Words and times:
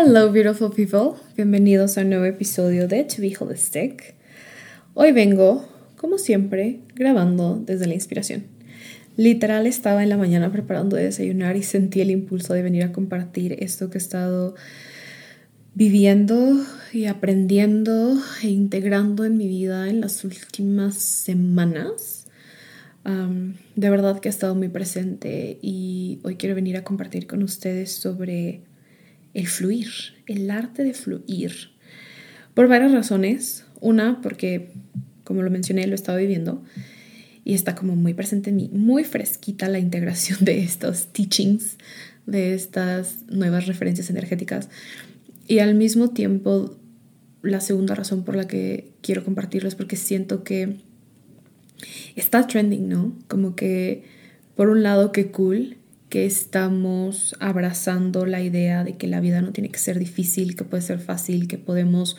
Hello, 0.00 0.30
beautiful 0.30 0.70
people. 0.70 1.20
Bienvenidos 1.36 1.98
a 1.98 2.02
un 2.02 2.10
nuevo 2.10 2.24
episodio 2.24 2.86
de 2.86 3.02
To 3.02 3.20
Be 3.20 3.34
Holistic. 3.36 4.14
Hoy 4.94 5.10
vengo, 5.10 5.68
como 5.96 6.18
siempre, 6.18 6.78
grabando 6.94 7.60
desde 7.66 7.88
la 7.88 7.94
inspiración. 7.94 8.44
Literal 9.16 9.66
estaba 9.66 10.04
en 10.04 10.08
la 10.08 10.16
mañana 10.16 10.52
preparando 10.52 10.94
de 10.94 11.02
desayunar 11.02 11.56
y 11.56 11.64
sentí 11.64 12.00
el 12.00 12.12
impulso 12.12 12.54
de 12.54 12.62
venir 12.62 12.84
a 12.84 12.92
compartir 12.92 13.56
esto 13.58 13.90
que 13.90 13.98
he 13.98 14.00
estado 14.00 14.54
viviendo 15.74 16.64
y 16.92 17.06
aprendiendo 17.06 18.22
e 18.44 18.50
integrando 18.50 19.24
en 19.24 19.36
mi 19.36 19.48
vida 19.48 19.88
en 19.88 20.00
las 20.00 20.22
últimas 20.22 20.94
semanas. 20.94 22.28
de 23.02 23.90
verdad 23.90 24.20
que 24.20 24.28
ha 24.28 24.30
estado 24.30 24.54
muy 24.54 24.68
presente 24.68 25.58
y 25.60 26.20
hoy 26.22 26.36
quiero 26.36 26.54
venir 26.54 26.76
a 26.76 26.84
compartir 26.84 27.26
con 27.26 27.42
ustedes 27.42 27.90
sobre 27.90 28.67
el 29.34 29.46
fluir, 29.46 29.88
el 30.26 30.50
arte 30.50 30.84
de 30.84 30.94
fluir. 30.94 31.52
Por 32.54 32.68
varias 32.68 32.92
razones. 32.92 33.64
Una, 33.80 34.20
porque, 34.20 34.70
como 35.24 35.42
lo 35.42 35.50
mencioné, 35.50 35.86
lo 35.86 35.92
he 35.92 35.94
estado 35.94 36.18
viviendo 36.18 36.64
y 37.48 37.54
está 37.54 37.74
como 37.74 37.96
muy 37.96 38.12
presente 38.12 38.50
en 38.50 38.56
mí, 38.56 38.70
muy 38.74 39.04
fresquita 39.04 39.70
la 39.70 39.78
integración 39.78 40.44
de 40.44 40.58
estos 40.58 41.06
teachings, 41.14 41.78
de 42.26 42.52
estas 42.52 43.24
nuevas 43.30 43.66
referencias 43.66 44.10
energéticas. 44.10 44.68
Y 45.46 45.60
al 45.60 45.74
mismo 45.74 46.10
tiempo, 46.10 46.76
la 47.40 47.62
segunda 47.62 47.94
razón 47.94 48.22
por 48.22 48.36
la 48.36 48.46
que 48.46 48.92
quiero 49.00 49.24
compartirlo 49.24 49.66
es 49.66 49.76
porque 49.76 49.96
siento 49.96 50.44
que 50.44 50.76
está 52.16 52.46
trending, 52.46 52.86
¿no? 52.86 53.16
Como 53.28 53.56
que, 53.56 54.04
por 54.54 54.68
un 54.68 54.82
lado, 54.82 55.10
qué 55.10 55.30
cool 55.30 55.77
que 56.08 56.24
estamos 56.24 57.36
abrazando 57.38 58.24
la 58.24 58.40
idea 58.40 58.82
de 58.82 58.96
que 58.96 59.06
la 59.06 59.20
vida 59.20 59.42
no 59.42 59.52
tiene 59.52 59.68
que 59.68 59.78
ser 59.78 59.98
difícil, 59.98 60.56
que 60.56 60.64
puede 60.64 60.82
ser 60.82 61.00
fácil, 61.00 61.48
que 61.48 61.58
podemos 61.58 62.16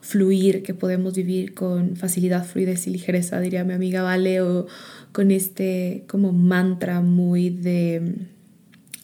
fluir, 0.00 0.62
que 0.62 0.74
podemos 0.74 1.14
vivir 1.14 1.54
con 1.54 1.96
facilidad, 1.96 2.44
fluidez 2.44 2.86
y 2.86 2.90
ligereza, 2.90 3.40
diría 3.40 3.64
mi 3.64 3.74
amiga 3.74 4.02
Vale, 4.02 4.40
o 4.42 4.66
con 5.10 5.30
este 5.30 6.04
como 6.06 6.32
mantra 6.32 7.00
muy 7.00 7.50
de 7.50 8.00
mm, 8.00 8.12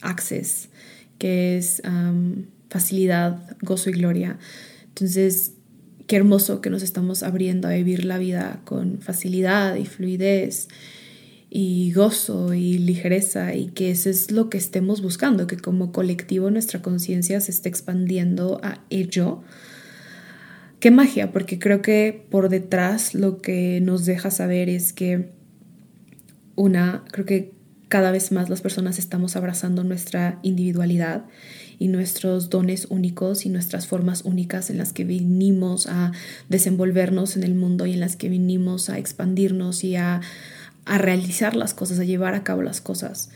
access, 0.02 0.68
que 1.18 1.58
es 1.58 1.82
facilidad, 2.70 3.56
gozo 3.62 3.90
y 3.90 3.94
gloria. 3.94 4.38
Entonces, 4.88 5.54
qué 6.06 6.16
hermoso 6.16 6.60
que 6.60 6.70
nos 6.70 6.82
estamos 6.82 7.24
abriendo 7.24 7.66
a 7.66 7.72
vivir 7.72 8.04
la 8.04 8.18
vida 8.18 8.60
con 8.64 9.00
facilidad 9.00 9.74
y 9.74 9.84
fluidez 9.84 10.68
y 11.50 11.92
gozo 11.92 12.52
y 12.52 12.78
ligereza 12.78 13.54
y 13.54 13.68
que 13.68 13.90
eso 13.90 14.10
es 14.10 14.30
lo 14.30 14.50
que 14.50 14.58
estemos 14.58 15.00
buscando, 15.00 15.46
que 15.46 15.56
como 15.56 15.92
colectivo 15.92 16.50
nuestra 16.50 16.82
conciencia 16.82 17.40
se 17.40 17.50
esté 17.50 17.68
expandiendo 17.68 18.60
a 18.62 18.84
ello. 18.90 19.42
Qué 20.80 20.90
magia, 20.90 21.32
porque 21.32 21.58
creo 21.58 21.82
que 21.82 22.26
por 22.30 22.50
detrás 22.50 23.14
lo 23.14 23.38
que 23.38 23.80
nos 23.80 24.04
deja 24.04 24.30
saber 24.30 24.68
es 24.68 24.92
que 24.92 25.30
una, 26.54 27.04
creo 27.10 27.24
que 27.24 27.58
cada 27.88 28.10
vez 28.10 28.32
más 28.32 28.50
las 28.50 28.60
personas 28.60 28.98
estamos 28.98 29.34
abrazando 29.34 29.82
nuestra 29.82 30.38
individualidad 30.42 31.24
y 31.78 31.88
nuestros 31.88 32.50
dones 32.50 32.86
únicos 32.90 33.46
y 33.46 33.48
nuestras 33.48 33.86
formas 33.86 34.24
únicas 34.24 34.68
en 34.68 34.78
las 34.78 34.92
que 34.92 35.04
vinimos 35.04 35.86
a 35.86 36.12
desenvolvernos 36.48 37.36
en 37.36 37.44
el 37.44 37.54
mundo 37.54 37.86
y 37.86 37.94
en 37.94 38.00
las 38.00 38.16
que 38.16 38.28
vinimos 38.28 38.90
a 38.90 38.98
expandirnos 38.98 39.84
y 39.84 39.96
a 39.96 40.20
a 40.88 40.98
realizar 40.98 41.54
las 41.54 41.74
cosas, 41.74 41.98
a 41.98 42.04
llevar 42.04 42.34
a 42.34 42.42
cabo 42.42 42.62
las 42.62 42.80
cosas. 42.80 43.30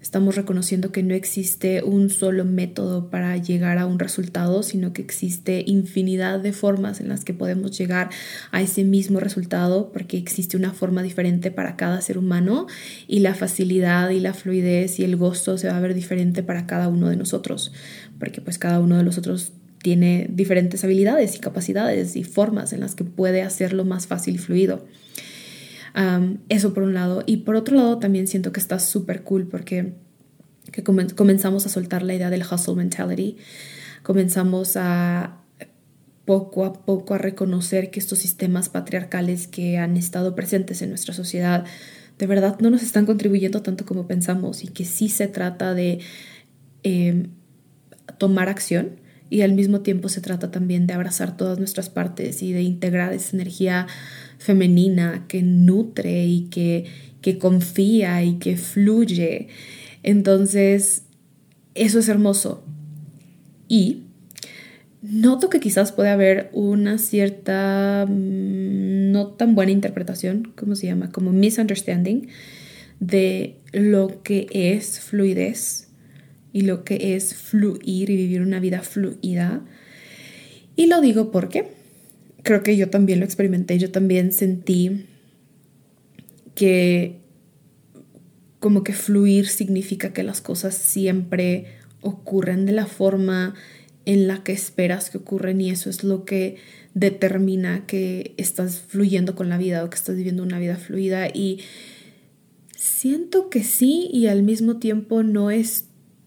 Estamos 0.00 0.36
reconociendo 0.36 0.92
que 0.92 1.02
no 1.02 1.14
existe 1.14 1.82
un 1.82 2.10
solo 2.10 2.44
método 2.44 3.10
para 3.10 3.36
llegar 3.38 3.78
a 3.78 3.86
un 3.86 3.98
resultado, 3.98 4.62
sino 4.62 4.92
que 4.92 5.02
existe 5.02 5.64
infinidad 5.66 6.38
de 6.38 6.52
formas 6.52 7.00
en 7.00 7.08
las 7.08 7.24
que 7.24 7.34
podemos 7.34 7.76
llegar 7.76 8.10
a 8.52 8.62
ese 8.62 8.84
mismo 8.84 9.20
resultado, 9.20 9.90
porque 9.92 10.16
existe 10.16 10.56
una 10.56 10.72
forma 10.72 11.02
diferente 11.02 11.50
para 11.50 11.76
cada 11.76 12.00
ser 12.00 12.18
humano 12.18 12.66
y 13.08 13.18
la 13.18 13.34
facilidad 13.34 14.10
y 14.10 14.20
la 14.20 14.32
fluidez 14.32 15.00
y 15.00 15.04
el 15.04 15.16
gozo 15.16 15.58
se 15.58 15.68
va 15.68 15.76
a 15.76 15.80
ver 15.80 15.94
diferente 15.94 16.42
para 16.42 16.66
cada 16.66 16.88
uno 16.88 17.08
de 17.08 17.16
nosotros, 17.16 17.72
porque 18.20 18.40
pues 18.40 18.58
cada 18.58 18.80
uno 18.80 18.96
de 18.96 19.02
nosotros 19.02 19.52
tiene 19.82 20.28
diferentes 20.30 20.84
habilidades 20.84 21.34
y 21.34 21.40
capacidades 21.40 22.16
y 22.16 22.22
formas 22.22 22.72
en 22.72 22.80
las 22.80 22.94
que 22.94 23.04
puede 23.04 23.42
hacerlo 23.42 23.84
más 23.84 24.06
fácil 24.06 24.36
y 24.36 24.38
fluido 24.38 24.84
eso 26.48 26.74
por 26.74 26.82
un 26.82 26.94
lado. 26.94 27.22
Y 27.26 27.38
por 27.38 27.56
otro 27.56 27.76
lado 27.76 27.98
también 27.98 28.26
siento 28.26 28.52
que 28.52 28.60
está 28.60 28.78
súper 28.78 29.22
cool 29.22 29.46
porque 29.46 29.94
que 30.72 30.82
comenzamos 30.82 31.64
a 31.64 31.68
soltar 31.68 32.02
la 32.02 32.14
idea 32.14 32.30
del 32.30 32.42
hustle 32.42 32.74
mentality. 32.74 33.36
Comenzamos 34.02 34.76
a 34.76 35.40
poco 36.24 36.64
a 36.64 36.72
poco 36.84 37.14
a 37.14 37.18
reconocer 37.18 37.90
que 37.90 38.00
estos 38.00 38.18
sistemas 38.18 38.68
patriarcales 38.68 39.46
que 39.46 39.78
han 39.78 39.96
estado 39.96 40.34
presentes 40.34 40.82
en 40.82 40.90
nuestra 40.90 41.14
sociedad 41.14 41.64
de 42.18 42.26
verdad 42.26 42.58
no 42.60 42.70
nos 42.70 42.82
están 42.82 43.06
contribuyendo 43.06 43.62
tanto 43.62 43.86
como 43.86 44.06
pensamos 44.06 44.64
y 44.64 44.68
que 44.68 44.84
sí 44.84 45.08
se 45.08 45.28
trata 45.28 45.74
de 45.74 46.00
em, 46.82 47.28
tomar 48.18 48.48
acción 48.48 49.00
y 49.28 49.42
al 49.42 49.52
mismo 49.52 49.80
tiempo 49.80 50.08
se 50.08 50.20
trata 50.20 50.50
también 50.50 50.86
de 50.86 50.94
abrazar 50.94 51.36
todas 51.36 51.58
nuestras 51.58 51.90
partes 51.90 52.42
y 52.42 52.52
de 52.52 52.62
integrar 52.62 53.12
esa 53.12 53.36
energía 53.36 53.86
femenina 54.38 55.24
que 55.28 55.42
nutre 55.42 56.26
y 56.26 56.42
que, 56.50 56.84
que 57.20 57.38
confía 57.38 58.22
y 58.22 58.34
que 58.34 58.56
fluye. 58.56 59.48
Entonces, 60.02 61.04
eso 61.74 61.98
es 61.98 62.08
hermoso. 62.08 62.64
Y 63.68 64.02
noto 65.02 65.50
que 65.50 65.60
quizás 65.60 65.92
puede 65.92 66.10
haber 66.10 66.50
una 66.52 66.98
cierta 66.98 68.06
mm, 68.08 69.12
no 69.12 69.28
tan 69.28 69.54
buena 69.54 69.72
interpretación, 69.72 70.52
¿cómo 70.56 70.74
se 70.74 70.86
llama? 70.86 71.10
Como 71.10 71.32
misunderstanding 71.32 72.28
de 73.00 73.56
lo 73.72 74.22
que 74.22 74.46
es 74.50 75.00
fluidez 75.00 75.88
y 76.52 76.62
lo 76.62 76.84
que 76.84 77.14
es 77.14 77.34
fluir 77.34 78.10
y 78.10 78.16
vivir 78.16 78.40
una 78.40 78.60
vida 78.60 78.80
fluida. 78.80 79.62
Y 80.74 80.86
lo 80.86 81.00
digo 81.00 81.30
porque 81.30 81.75
creo 82.46 82.62
que 82.62 82.76
yo 82.76 82.88
también 82.90 83.18
lo 83.18 83.24
experimenté, 83.24 83.76
yo 83.76 83.90
también 83.90 84.30
sentí 84.30 85.06
que 86.54 87.18
como 88.60 88.84
que 88.84 88.92
fluir 88.92 89.48
significa 89.48 90.12
que 90.12 90.22
las 90.22 90.40
cosas 90.40 90.76
siempre 90.76 91.66
ocurren 92.02 92.64
de 92.64 92.70
la 92.70 92.86
forma 92.86 93.54
en 94.04 94.28
la 94.28 94.44
que 94.44 94.52
esperas 94.52 95.10
que 95.10 95.18
ocurren 95.18 95.60
y 95.60 95.70
eso 95.70 95.90
es 95.90 96.04
lo 96.04 96.24
que 96.24 96.56
determina 96.94 97.84
que 97.84 98.32
estás 98.36 98.78
fluyendo 98.78 99.34
con 99.34 99.48
la 99.48 99.58
vida 99.58 99.84
o 99.84 99.90
que 99.90 99.96
estás 99.96 100.14
viviendo 100.14 100.44
una 100.44 100.60
vida 100.60 100.76
fluida 100.76 101.26
y 101.26 101.58
siento 102.76 103.50
que 103.50 103.64
sí 103.64 104.08
y 104.12 104.28
al 104.28 104.44
mismo 104.44 104.76
tiempo 104.76 105.24
no 105.24 105.50
es 105.50 105.86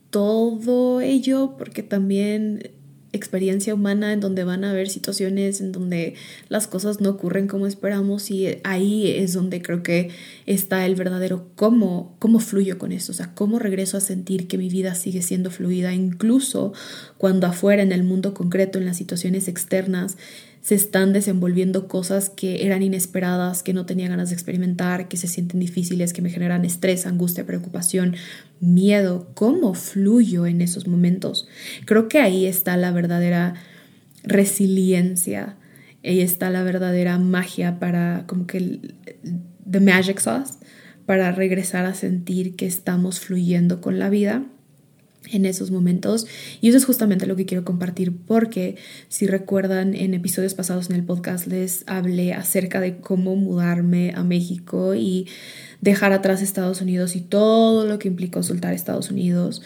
todo 0.09 0.99
ello 0.99 1.55
porque 1.57 1.81
también 1.81 2.71
experiencia 3.11 3.73
humana 3.73 4.13
en 4.13 4.19
donde 4.19 4.43
van 4.43 4.63
a 4.63 4.71
haber 4.71 4.89
situaciones 4.89 5.61
en 5.61 5.71
donde 5.71 6.15
las 6.47 6.67
cosas 6.67 7.01
no 7.01 7.09
ocurren 7.09 7.47
como 7.47 7.65
esperamos 7.65 8.29
y 8.29 8.59
ahí 8.63 9.09
es 9.11 9.33
donde 9.33 9.61
creo 9.61 9.81
que 9.81 10.11
está 10.45 10.85
el 10.85 10.95
verdadero 10.95 11.47
cómo, 11.55 12.15
cómo 12.19 12.39
fluyo 12.39 12.77
con 12.77 12.91
eso, 12.91 13.11
o 13.11 13.15
sea, 13.15 13.33
cómo 13.33 13.59
regreso 13.59 13.97
a 13.97 14.01
sentir 14.01 14.47
que 14.47 14.57
mi 14.57 14.69
vida 14.69 14.93
sigue 14.95 15.21
siendo 15.21 15.49
fluida, 15.49 15.93
incluso 15.93 16.73
cuando 17.17 17.47
afuera 17.47 17.81
en 17.81 17.91
el 17.91 18.03
mundo 18.03 18.33
concreto, 18.33 18.77
en 18.77 18.85
las 18.85 18.97
situaciones 18.97 19.47
externas, 19.47 20.17
se 20.69 20.75
están 20.75 21.13
desenvolviendo 21.13 21.87
cosas 21.87 22.29
que 22.29 22.63
eran 22.63 22.83
inesperadas, 22.83 23.63
que 23.63 23.73
no 23.73 23.87
tenía 23.87 24.07
ganas 24.07 24.29
de 24.29 24.35
experimentar, 24.35 25.07
que 25.07 25.17
se 25.17 25.27
sienten 25.27 25.59
difíciles, 25.59 26.13
que 26.13 26.21
me 26.21 26.29
generan 26.29 26.63
estrés, 26.63 27.07
angustia, 27.07 27.43
preocupación, 27.43 28.15
miedo. 28.59 29.31
¿Cómo 29.33 29.73
fluyo 29.73 30.45
en 30.45 30.61
esos 30.61 30.87
momentos? 30.87 31.47
Creo 31.85 32.07
que 32.07 32.19
ahí 32.19 32.45
está 32.45 32.77
la 32.77 32.91
verdadera 32.91 33.55
resiliencia, 34.21 35.57
ahí 36.03 36.21
está 36.21 36.51
la 36.51 36.61
verdadera 36.61 37.17
magia 37.17 37.79
para 37.79 38.25
como 38.27 38.45
que 38.45 38.57
el, 38.57 38.95
the 39.67 39.79
magic 39.79 40.19
sauce 40.19 40.53
para 41.07 41.31
regresar 41.31 41.87
a 41.87 41.95
sentir 41.95 42.55
que 42.55 42.67
estamos 42.67 43.19
fluyendo 43.19 43.81
con 43.81 43.97
la 43.97 44.11
vida 44.11 44.43
en 45.31 45.45
esos 45.45 45.71
momentos. 45.71 46.27
Y 46.61 46.69
eso 46.69 46.77
es 46.77 46.85
justamente 46.85 47.25
lo 47.25 47.35
que 47.35 47.45
quiero 47.45 47.65
compartir 47.65 48.15
porque 48.25 48.75
si 49.07 49.27
recuerdan 49.27 49.93
en 49.95 50.13
episodios 50.13 50.53
pasados 50.53 50.89
en 50.89 50.95
el 50.95 51.03
podcast 51.03 51.47
les 51.47 51.83
hablé 51.87 52.33
acerca 52.33 52.79
de 52.79 52.97
cómo 52.97 53.35
mudarme 53.35 54.13
a 54.15 54.23
México 54.23 54.95
y 54.95 55.27
dejar 55.81 56.11
atrás 56.13 56.41
Estados 56.41 56.81
Unidos 56.81 57.15
y 57.15 57.21
todo 57.21 57.85
lo 57.85 57.99
que 57.99 58.07
implicó 58.07 58.43
soltar 58.43 58.73
Estados 58.73 59.11
Unidos. 59.11 59.61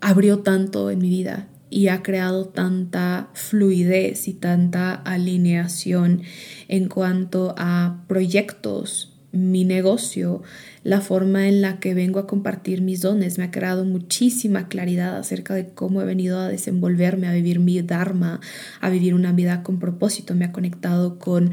Abrió 0.00 0.40
tanto 0.40 0.90
en 0.90 0.98
mi 1.00 1.08
vida 1.08 1.48
y 1.70 1.88
ha 1.88 2.02
creado 2.02 2.46
tanta 2.46 3.28
fluidez 3.34 4.26
y 4.28 4.32
tanta 4.32 4.94
alineación 4.94 6.22
en 6.68 6.88
cuanto 6.88 7.54
a 7.58 8.04
proyectos 8.06 9.07
mi 9.32 9.64
negocio, 9.64 10.42
la 10.84 11.00
forma 11.00 11.48
en 11.48 11.60
la 11.60 11.80
que 11.80 11.94
vengo 11.94 12.18
a 12.18 12.26
compartir 12.26 12.80
mis 12.80 13.00
dones. 13.02 13.38
Me 13.38 13.44
ha 13.44 13.50
creado 13.50 13.84
muchísima 13.84 14.68
claridad 14.68 15.16
acerca 15.16 15.54
de 15.54 15.68
cómo 15.68 16.00
he 16.00 16.04
venido 16.04 16.38
a 16.38 16.48
desenvolverme, 16.48 17.28
a 17.28 17.32
vivir 17.32 17.60
mi 17.60 17.80
Dharma, 17.82 18.40
a 18.80 18.90
vivir 18.90 19.14
una 19.14 19.32
vida 19.32 19.62
con 19.62 19.78
propósito. 19.78 20.34
Me 20.34 20.46
ha 20.46 20.52
conectado 20.52 21.18
con 21.18 21.52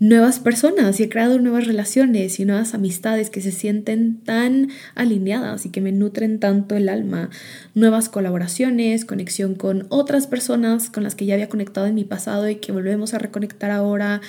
nuevas 0.00 0.40
personas 0.40 0.98
y 0.98 1.02
he 1.02 1.08
creado 1.10 1.38
nuevas 1.38 1.66
relaciones 1.66 2.40
y 2.40 2.46
nuevas 2.46 2.72
amistades 2.72 3.28
que 3.28 3.42
se 3.42 3.52
sienten 3.52 4.16
tan 4.16 4.70
alineadas 4.94 5.66
y 5.66 5.70
que 5.70 5.82
me 5.82 5.92
nutren 5.92 6.40
tanto 6.40 6.74
el 6.74 6.88
alma. 6.88 7.28
Nuevas 7.74 8.08
colaboraciones, 8.08 9.04
conexión 9.04 9.54
con 9.54 9.86
otras 9.90 10.26
personas 10.26 10.88
con 10.88 11.02
las 11.02 11.14
que 11.14 11.26
ya 11.26 11.34
había 11.34 11.50
conectado 11.50 11.86
en 11.86 11.94
mi 11.94 12.04
pasado 12.04 12.48
y 12.48 12.56
que 12.56 12.72
volvemos 12.72 13.12
a 13.12 13.18
reconectar 13.18 13.70
ahora 13.70 14.22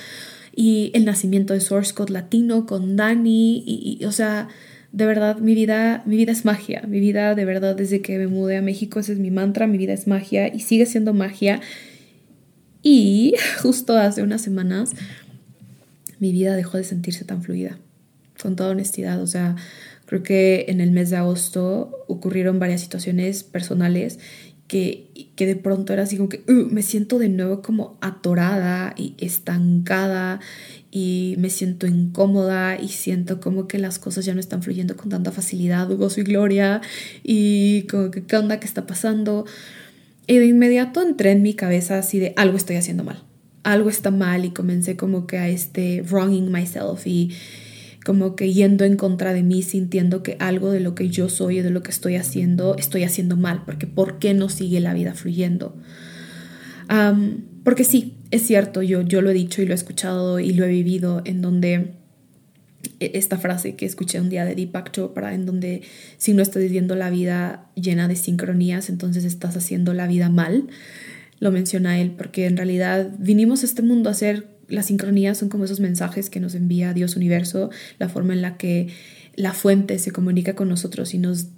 y 0.54 0.90
el 0.94 1.04
nacimiento 1.04 1.54
de 1.54 1.60
Source 1.60 1.94
Code 1.94 2.12
Latino 2.12 2.66
con 2.66 2.96
Dani 2.96 3.62
y, 3.66 4.04
o 4.04 4.12
sea, 4.12 4.48
de 4.92 5.06
verdad 5.06 5.38
mi 5.38 5.54
vida 5.54 6.02
mi 6.04 6.16
vida 6.16 6.32
es 6.32 6.44
magia, 6.44 6.82
mi 6.86 7.00
vida 7.00 7.34
de 7.34 7.46
verdad 7.46 7.74
desde 7.74 8.02
que 8.02 8.18
me 8.18 8.26
mudé 8.26 8.58
a 8.58 8.62
México 8.62 9.00
ese 9.00 9.14
es 9.14 9.18
mi 9.18 9.30
mantra, 9.30 9.66
mi 9.66 9.78
vida 9.78 9.94
es 9.94 10.06
magia 10.06 10.54
y 10.54 10.60
sigue 10.60 10.86
siendo 10.86 11.14
magia. 11.14 11.60
Y 12.82 13.34
justo 13.62 13.96
hace 13.96 14.22
unas 14.22 14.42
semanas 14.42 14.92
mi 16.18 16.32
vida 16.32 16.54
dejó 16.54 16.76
de 16.76 16.84
sentirse 16.84 17.24
tan 17.24 17.42
fluida, 17.42 17.78
con 18.40 18.54
toda 18.54 18.70
honestidad, 18.70 19.20
o 19.20 19.26
sea, 19.26 19.56
creo 20.06 20.22
que 20.22 20.66
en 20.68 20.80
el 20.80 20.92
mes 20.92 21.10
de 21.10 21.16
agosto 21.16 22.04
ocurrieron 22.06 22.58
varias 22.58 22.82
situaciones 22.82 23.42
personales 23.42 24.20
que, 24.72 25.10
que 25.36 25.44
de 25.44 25.54
pronto 25.54 25.92
era 25.92 26.04
así 26.04 26.16
como 26.16 26.30
que 26.30 26.44
uh, 26.48 26.66
me 26.70 26.80
siento 26.80 27.18
de 27.18 27.28
nuevo 27.28 27.60
como 27.60 27.98
atorada 28.00 28.94
y 28.96 29.12
estancada 29.18 30.40
y 30.90 31.34
me 31.36 31.50
siento 31.50 31.86
incómoda 31.86 32.80
y 32.80 32.88
siento 32.88 33.38
como 33.38 33.68
que 33.68 33.76
las 33.76 33.98
cosas 33.98 34.24
ya 34.24 34.32
no 34.32 34.40
están 34.40 34.62
fluyendo 34.62 34.96
con 34.96 35.10
tanta 35.10 35.30
facilidad, 35.30 35.90
gozo 35.90 36.22
y 36.22 36.24
gloria 36.24 36.80
y 37.22 37.82
como 37.82 38.10
que 38.10 38.24
qué 38.24 38.34
onda 38.34 38.60
que 38.60 38.66
está 38.66 38.86
pasando. 38.86 39.44
Y 40.26 40.38
de 40.38 40.46
inmediato 40.46 41.02
entré 41.02 41.32
en 41.32 41.42
mi 41.42 41.52
cabeza 41.52 41.98
así 41.98 42.18
de 42.18 42.32
algo 42.38 42.56
estoy 42.56 42.76
haciendo 42.76 43.04
mal, 43.04 43.22
algo 43.64 43.90
está 43.90 44.10
mal 44.10 44.46
y 44.46 44.52
comencé 44.52 44.96
como 44.96 45.26
que 45.26 45.36
a 45.36 45.50
este 45.50 46.00
wronging 46.00 46.50
myself 46.50 47.06
y 47.06 47.30
como 48.04 48.36
que 48.36 48.52
yendo 48.52 48.84
en 48.84 48.96
contra 48.96 49.32
de 49.32 49.42
mí, 49.42 49.62
sintiendo 49.62 50.22
que 50.22 50.36
algo 50.40 50.70
de 50.70 50.80
lo 50.80 50.94
que 50.94 51.08
yo 51.08 51.28
soy 51.28 51.58
y 51.58 51.62
de 51.62 51.70
lo 51.70 51.82
que 51.82 51.90
estoy 51.90 52.16
haciendo, 52.16 52.76
estoy 52.76 53.04
haciendo 53.04 53.36
mal, 53.36 53.62
porque 53.64 53.86
¿por 53.86 54.18
qué 54.18 54.34
no 54.34 54.48
sigue 54.48 54.80
la 54.80 54.94
vida 54.94 55.14
fluyendo? 55.14 55.76
porque 57.64 57.84
sí, 57.84 58.18
es 58.30 58.42
cierto, 58.42 58.82
yo, 58.82 59.00
yo 59.00 59.22
lo 59.22 59.30
he 59.30 59.34
dicho 59.34 59.62
y 59.62 59.66
lo 59.66 59.72
he 59.72 59.74
escuchado 59.74 60.40
y 60.40 60.52
lo 60.52 60.66
he 60.66 60.68
vivido, 60.68 61.22
en 61.24 61.40
donde 61.40 61.94
e, 63.00 63.12
esta 63.14 63.38
frase 63.38 63.76
que 63.76 63.86
escuché 63.86 64.20
un 64.20 64.28
día 64.28 64.44
de 64.44 64.54
Deepak 64.54 64.90
Chopra, 64.90 65.32
en 65.32 65.46
donde 65.46 65.80
si 66.18 66.34
no 66.34 66.42
estás 66.42 66.62
viviendo 66.62 66.94
la 66.94 67.08
vida 67.08 67.70
llena 67.76 68.08
de 68.08 68.16
sincronías, 68.16 68.90
entonces 68.90 69.24
estás 69.24 69.56
haciendo 69.56 69.94
la 69.94 70.06
vida 70.06 70.28
mal, 70.28 70.68
lo 71.40 71.50
menciona 71.50 71.98
él, 71.98 72.10
porque 72.10 72.44
en 72.44 72.58
realidad 72.58 73.10
vinimos 73.18 73.62
a 73.62 73.66
este 73.66 73.80
mundo 73.80 74.10
a 74.10 74.12
hacer 74.12 74.51
las 74.72 74.86
sincronías 74.86 75.38
son 75.38 75.48
como 75.48 75.64
esos 75.64 75.80
mensajes 75.80 76.30
que 76.30 76.40
nos 76.40 76.54
envía 76.54 76.94
Dios 76.94 77.14
universo, 77.16 77.70
la 77.98 78.08
forma 78.08 78.32
en 78.32 78.42
la 78.42 78.56
que 78.56 78.88
la 79.36 79.52
fuente 79.52 79.98
se 79.98 80.10
comunica 80.10 80.54
con 80.54 80.68
nosotros 80.68 81.14
y 81.14 81.18
nos 81.18 81.48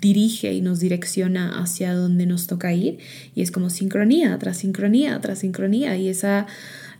dirige 0.00 0.52
y 0.52 0.60
nos 0.60 0.80
direcciona 0.80 1.60
hacia 1.60 1.94
donde 1.94 2.26
nos 2.26 2.46
toca 2.46 2.72
ir. 2.72 2.98
Y 3.34 3.42
es 3.42 3.50
como 3.50 3.70
sincronía 3.70 4.38
tras 4.38 4.58
sincronía 4.58 5.20
tras 5.20 5.40
sincronía. 5.40 5.96
Y 5.96 6.08
esa 6.08 6.46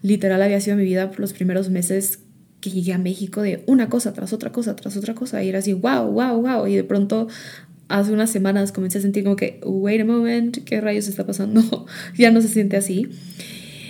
literal 0.03 0.43
había 0.43 0.61
sido 0.61 0.77
mi 0.77 0.85
vida 0.85 1.11
por 1.11 1.21
los 1.21 1.33
primeros 1.33 1.71
meses 1.71 2.21
que 2.61 2.71
llegué 2.71 2.93
a 2.93 2.99
México 2.99 3.43
de 3.43 3.63
una 3.67 3.89
cosa 3.89 4.13
tras 4.13 4.33
otra 4.33 4.53
cosa 4.53 4.77
tras 4.77 4.97
otra 4.97 5.15
cosa. 5.15 5.43
Y 5.43 5.49
era 5.49 5.59
así 5.59 5.73
wow 5.73 6.11
wow 6.11 6.41
wow 6.41 6.67
y 6.67 6.77
de 6.77 6.85
pronto 6.85 7.29
hace 7.89 8.13
unas 8.13 8.31
semanas 8.31 8.73
comencé 8.73 8.99
a 8.99 9.03
sentir 9.03 9.25
como 9.25 9.37
que 9.37 9.61
wait 9.63 10.01
a 10.01 10.05
moment 10.05 10.59
qué 10.65 10.81
rayos 10.81 11.07
está 11.07 11.27
pasando 11.27 11.87
ya 12.17 12.31
no 12.31 12.41
se 12.41 12.49
siente 12.49 12.79
así 12.79 13.11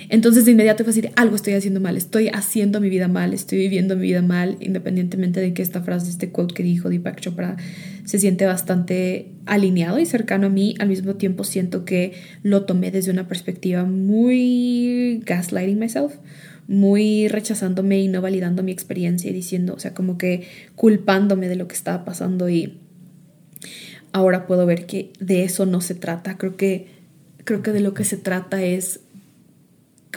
entonces 0.09 0.45
de 0.45 0.51
inmediato 0.51 0.83
fue 0.83 0.91
así 0.91 1.01
algo 1.15 1.35
estoy 1.35 1.53
haciendo 1.53 1.79
mal, 1.79 1.97
estoy 1.97 2.29
haciendo 2.29 2.79
mi 2.79 2.89
vida 2.89 3.07
mal, 3.07 3.33
estoy 3.33 3.59
viviendo 3.59 3.95
mi 3.95 4.03
vida 4.03 4.21
mal, 4.21 4.57
independientemente 4.59 5.39
de 5.39 5.53
que 5.53 5.61
esta 5.61 5.81
frase, 5.81 6.09
este 6.09 6.31
quote 6.31 6.53
que 6.53 6.63
dijo 6.63 6.89
Deepak 6.89 7.19
Chopra 7.19 7.55
se 8.03 8.19
siente 8.19 8.45
bastante 8.45 9.31
alineado 9.45 9.99
y 9.99 10.05
cercano 10.05 10.47
a 10.47 10.49
mí, 10.49 10.75
al 10.79 10.89
mismo 10.89 11.15
tiempo 11.15 11.43
siento 11.43 11.85
que 11.85 12.13
lo 12.43 12.65
tomé 12.65 12.91
desde 12.91 13.11
una 13.11 13.27
perspectiva 13.27 13.83
muy 13.83 15.21
gaslighting 15.25 15.79
myself, 15.79 16.13
muy 16.67 17.27
rechazándome 17.27 17.99
y 17.99 18.07
no 18.07 18.21
validando 18.21 18.63
mi 18.63 18.71
experiencia 18.71 19.29
y 19.29 19.33
diciendo, 19.33 19.73
o 19.75 19.79
sea, 19.79 19.93
como 19.93 20.17
que 20.17 20.47
culpándome 20.75 21.47
de 21.47 21.55
lo 21.55 21.67
que 21.67 21.75
estaba 21.75 22.05
pasando 22.05 22.49
y 22.49 22.79
ahora 24.11 24.47
puedo 24.47 24.65
ver 24.65 24.85
que 24.85 25.11
de 25.19 25.43
eso 25.43 25.65
no 25.65 25.81
se 25.81 25.95
trata, 25.95 26.37
creo 26.37 26.57
que 26.57 26.95
creo 27.43 27.61
que 27.61 27.71
de 27.71 27.79
lo 27.79 27.93
que 27.93 28.03
se 28.03 28.17
trata 28.17 28.63
es 28.63 29.01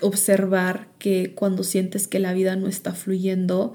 observar 0.03 0.89
que 0.99 1.35
cuando 1.35 1.63
sientes 1.63 2.09
que 2.09 2.19
la 2.19 2.33
vida 2.33 2.57
no 2.57 2.69
está 2.69 2.95
fluyendo 2.95 3.75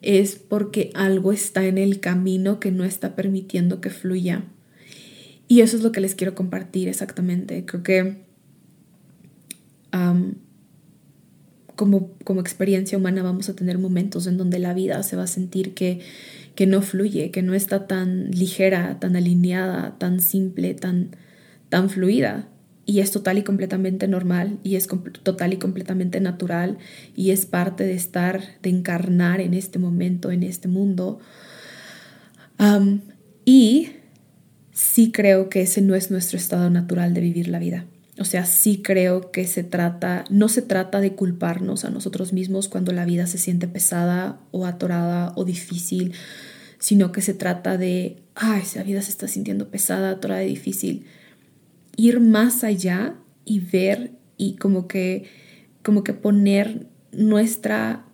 es 0.00 0.36
porque 0.36 0.90
algo 0.94 1.32
está 1.32 1.64
en 1.66 1.78
el 1.78 2.00
camino 2.00 2.60
que 2.60 2.72
no 2.72 2.84
está 2.84 3.14
permitiendo 3.14 3.80
que 3.80 3.90
fluya. 3.90 4.44
Y 5.48 5.60
eso 5.60 5.76
es 5.76 5.82
lo 5.82 5.92
que 5.92 6.00
les 6.00 6.14
quiero 6.14 6.34
compartir 6.34 6.88
exactamente. 6.88 7.64
Creo 7.64 7.82
que 7.82 8.22
como, 11.76 12.12
como 12.24 12.40
experiencia 12.40 12.98
humana 12.98 13.22
vamos 13.22 13.48
a 13.48 13.56
tener 13.56 13.78
momentos 13.78 14.26
en 14.26 14.36
donde 14.36 14.58
la 14.58 14.74
vida 14.74 15.02
se 15.02 15.16
va 15.16 15.24
a 15.24 15.26
sentir 15.26 15.74
que, 15.74 16.00
que 16.54 16.66
no 16.66 16.80
fluye, 16.82 17.30
que 17.30 17.42
no 17.42 17.54
está 17.54 17.86
tan 17.86 18.30
ligera, 18.30 18.98
tan 19.00 19.16
alineada, 19.16 19.98
tan 19.98 20.20
simple, 20.20 20.74
tan, 20.74 21.16
tan 21.68 21.90
fluida 21.90 22.51
y 22.84 23.00
es 23.00 23.10
total 23.12 23.38
y 23.38 23.42
completamente 23.42 24.08
normal 24.08 24.58
y 24.62 24.76
es 24.76 24.88
total 25.22 25.52
y 25.52 25.56
completamente 25.56 26.20
natural 26.20 26.78
y 27.14 27.30
es 27.30 27.46
parte 27.46 27.84
de 27.84 27.94
estar, 27.94 28.42
de 28.62 28.70
encarnar 28.70 29.40
en 29.40 29.54
este 29.54 29.78
momento, 29.78 30.30
en 30.30 30.42
este 30.42 30.68
mundo. 30.68 31.20
y 33.44 33.90
sí 34.72 35.12
creo 35.12 35.48
que 35.48 35.62
ese 35.62 35.82
no 35.82 35.94
es 35.94 36.10
nuestro 36.10 36.38
estado 36.38 36.70
natural 36.70 37.14
de 37.14 37.20
vivir 37.20 37.48
la 37.48 37.58
vida. 37.58 37.86
O 38.18 38.24
sea, 38.24 38.44
sí 38.44 38.82
creo 38.82 39.30
que 39.32 39.46
se 39.46 39.64
trata, 39.64 40.24
no 40.28 40.48
se 40.48 40.62
trata 40.62 41.00
de 41.00 41.14
culparnos 41.14 41.84
a 41.84 41.90
nosotros 41.90 42.32
mismos 42.32 42.68
cuando 42.68 42.92
la 42.92 43.04
vida 43.04 43.26
se 43.26 43.38
siente 43.38 43.68
pesada 43.68 44.38
o 44.50 44.66
atorada 44.66 45.32
o 45.34 45.44
difícil, 45.44 46.12
sino 46.78 47.10
que 47.10 47.22
se 47.22 47.32
trata 47.32 47.78
de, 47.78 48.18
ay, 48.34 48.62
la 48.74 48.82
vida 48.82 49.02
se 49.02 49.10
está 49.10 49.28
sintiendo 49.28 49.68
pesada, 49.68 50.10
atorada 50.10 50.44
y 50.44 50.48
difícil 50.48 51.06
ir 51.96 52.20
más 52.20 52.64
allá 52.64 53.16
y 53.44 53.60
ver 53.60 54.12
y 54.36 54.56
como 54.56 54.88
que, 54.88 55.24
como 55.82 56.04
que 56.04 56.14
poner 56.14 56.86
nuestra 57.12 58.06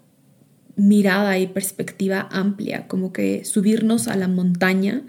mirada 0.79 1.39
y 1.39 1.49
perspectiva 1.49 2.29
amplia, 2.31 2.87
como 2.87 3.13
que 3.13 3.45
subirnos 3.45 4.07
a 4.07 4.17
la 4.17 4.29
montaña 4.29 5.05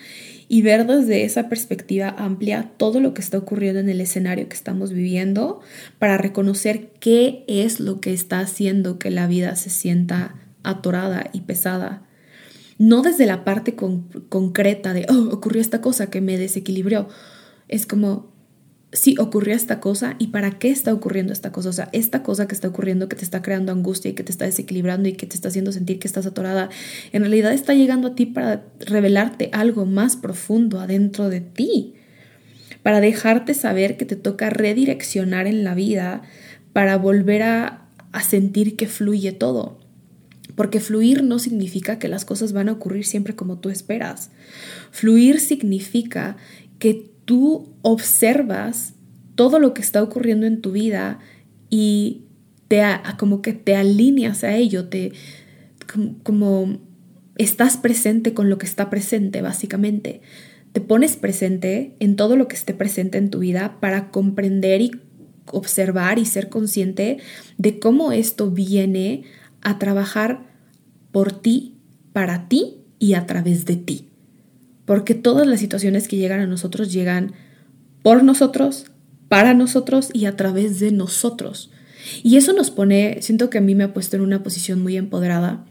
y 0.48 0.64
ver 0.64 0.88
desde 0.88 1.24
esa 1.24 1.48
perspectiva 1.48 2.10
amplia 2.18 2.72
todo 2.78 3.00
lo 3.00 3.14
que 3.14 3.22
está 3.22 3.38
ocurriendo 3.38 3.80
en 3.80 3.88
el 3.88 4.02
escenario 4.02 4.50
que 4.50 4.56
estamos 4.56 4.92
viviendo 4.92 5.62
para 6.00 6.18
reconocer 6.18 6.90
qué 7.00 7.46
es 7.48 7.80
lo 7.80 8.02
que 8.02 8.14
está 8.14 8.40
haciendo 8.40 8.98
que 8.98 9.12
la 9.12 9.28
vida 9.28 9.56
se 9.56 9.70
sienta 9.70 10.36
atorada 10.64 11.30
y 11.34 11.42
pesada. 11.42 12.02
No 12.80 13.04
desde 13.04 13.28
la 13.28 13.44
parte 13.44 13.76
concreta 13.76 14.94
de, 14.94 15.06
oh, 15.08 15.30
ocurrió 15.32 15.62
esta 15.62 15.82
cosa 15.82 16.10
que 16.10 16.22
me 16.22 16.38
desequilibró. 16.38 17.10
Es 17.68 17.86
como, 17.86 18.34
sí 18.92 19.16
ocurrió 19.20 19.56
esta 19.56 19.80
cosa 19.80 20.16
y 20.18 20.28
para 20.28 20.58
qué 20.58 20.70
está 20.72 20.94
ocurriendo 20.94 21.32
esta 21.32 21.52
cosa. 21.52 21.70
O 21.70 21.74
sea, 21.74 21.90
esta 21.94 22.24
cosa 22.24 22.48
que 22.48 22.56
está 22.56 22.68
ocurriendo 22.68 23.08
que 23.08 23.16
te 23.16 23.24
está 23.24 23.42
creando 23.42 23.72
angustia 23.72 24.12
y 24.12 24.14
que 24.14 24.24
te 24.24 24.32
está 24.32 24.46
desequilibrando 24.46 25.08
y 25.10 25.14
que 25.14 25.28
te 25.28 25.36
está 25.36 25.50
haciendo 25.50 25.72
sentir 25.72 26.00
que 26.00 26.08
estás 26.08 26.26
atorada, 26.26 26.70
en 27.12 27.22
realidad 27.22 27.54
está 27.54 27.74
llegando 27.74 28.10
a 28.10 28.16
ti 28.16 28.26
para 28.26 28.66
revelarte 28.80 29.50
algo 29.54 29.86
más 29.86 30.16
profundo 30.16 30.80
adentro 30.80 31.30
de 31.30 31.42
ti, 31.42 31.94
para 32.82 33.00
dejarte 33.00 33.54
saber 33.54 33.98
que 33.98 34.06
te 34.06 34.16
toca 34.16 34.50
redireccionar 34.50 35.46
en 35.46 35.64
la 35.64 35.76
vida, 35.76 36.24
para 36.74 36.98
volver 36.98 37.44
a, 37.44 37.86
a 38.12 38.24
sentir 38.24 38.76
que 38.76 38.88
fluye 38.88 39.32
todo. 39.32 39.80
Porque 40.56 40.80
fluir 40.80 41.24
no 41.24 41.40
significa 41.40 42.00
que 42.00 42.08
las 42.08 42.26
cosas 42.26 42.54
van 42.54 42.70
a 42.70 42.74
ocurrir 42.74 43.06
siempre 43.06 43.36
como 43.36 43.60
tú 43.60 43.70
esperas. 43.70 44.32
Fluir 44.92 45.40
significa 45.40 46.38
que 46.80 47.12
tú 47.30 47.76
observas 47.84 48.96
todo 49.36 49.60
lo 49.60 49.76
que 49.76 49.84
está 49.84 50.02
ocurriendo 50.02 50.48
en 50.48 50.62
tu 50.62 50.72
vida 50.72 51.20
y 51.70 52.24
te 52.68 52.82
como 53.20 53.44
que 53.44 53.54
te 53.54 53.76
alineas 53.76 54.44
a 54.44 54.56
ello, 54.56 54.90
te 54.90 55.12
como, 56.24 56.80
estás 57.36 57.78
presente 57.78 58.34
con 58.34 58.50
lo 58.50 58.58
que 58.58 58.66
está 58.66 58.90
presente 58.90 59.44
básicamente. 59.44 60.22
Te 60.72 60.82
pones 60.82 61.18
presente 61.18 61.96
en 62.00 62.16
todo 62.16 62.36
lo 62.36 62.48
que 62.48 62.56
esté 62.56 62.74
presente 62.74 63.20
en 63.20 63.30
tu 63.30 63.38
vida 63.38 63.78
para 63.80 64.10
comprender 64.10 64.82
y 64.82 65.00
observar 65.52 66.18
y 66.18 66.26
ser 66.26 66.50
consciente 66.50 67.20
de 67.60 67.78
cómo 67.78 68.12
esto 68.12 68.50
viene 68.50 69.22
a 69.62 69.78
trabajar 69.78 70.48
por 71.12 71.32
ti, 71.32 71.76
para 72.12 72.50
ti 72.50 72.78
y 72.98 73.14
a 73.14 73.28
través 73.28 73.66
de 73.66 73.76
ti 73.76 74.09
porque 74.90 75.14
todas 75.14 75.46
las 75.46 75.60
situaciones 75.60 76.08
que 76.08 76.18
llegan 76.18 76.40
a 76.40 76.48
nosotros 76.48 76.92
llegan 76.92 77.34
por 78.02 78.24
nosotros, 78.24 78.88
para 79.28 79.54
nosotros 79.54 80.10
y 80.16 80.26
a 80.26 80.36
través 80.36 80.80
de 80.80 80.92
nosotros. 80.92 81.70
Y 82.24 82.38
eso 82.38 82.54
nos 82.54 82.72
pone, 82.72 83.20
siento 83.22 83.52
que 83.52 83.60
a 83.60 83.62
mí 83.62 83.76
me 83.76 83.84
ha 83.84 83.94
puesto 83.94 84.16
en 84.16 84.24
una 84.24 84.42
posición 84.42 84.82
muy 84.82 84.98
empoderada, 84.98 85.64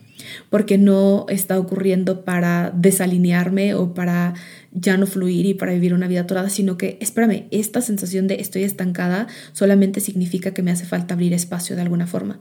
porque 0.50 0.78
no 0.78 1.26
está 1.28 1.58
ocurriendo 1.58 2.25
para 2.25 2.70
desalinearme 2.76 3.75
o 3.75 3.92
para 3.92 4.34
ya 4.70 4.96
no 4.96 5.06
fluir 5.08 5.46
y 5.46 5.54
para 5.54 5.72
vivir 5.72 5.94
una 5.94 6.06
vida 6.06 6.20
atorada, 6.20 6.48
sino 6.48 6.78
que, 6.78 6.96
espérame, 7.00 7.48
esta 7.50 7.80
sensación 7.80 8.28
de 8.28 8.37
estoy 8.37 8.62
estancada 8.62 9.26
solamente 9.52 9.98
significa 9.98 10.54
que 10.54 10.62
me 10.62 10.70
hace 10.70 10.87
falta 10.87 11.14
abrir 11.14 11.32
espacio 11.32 11.75
de 11.75 11.82
alguna 11.82 12.06
forma. 12.06 12.38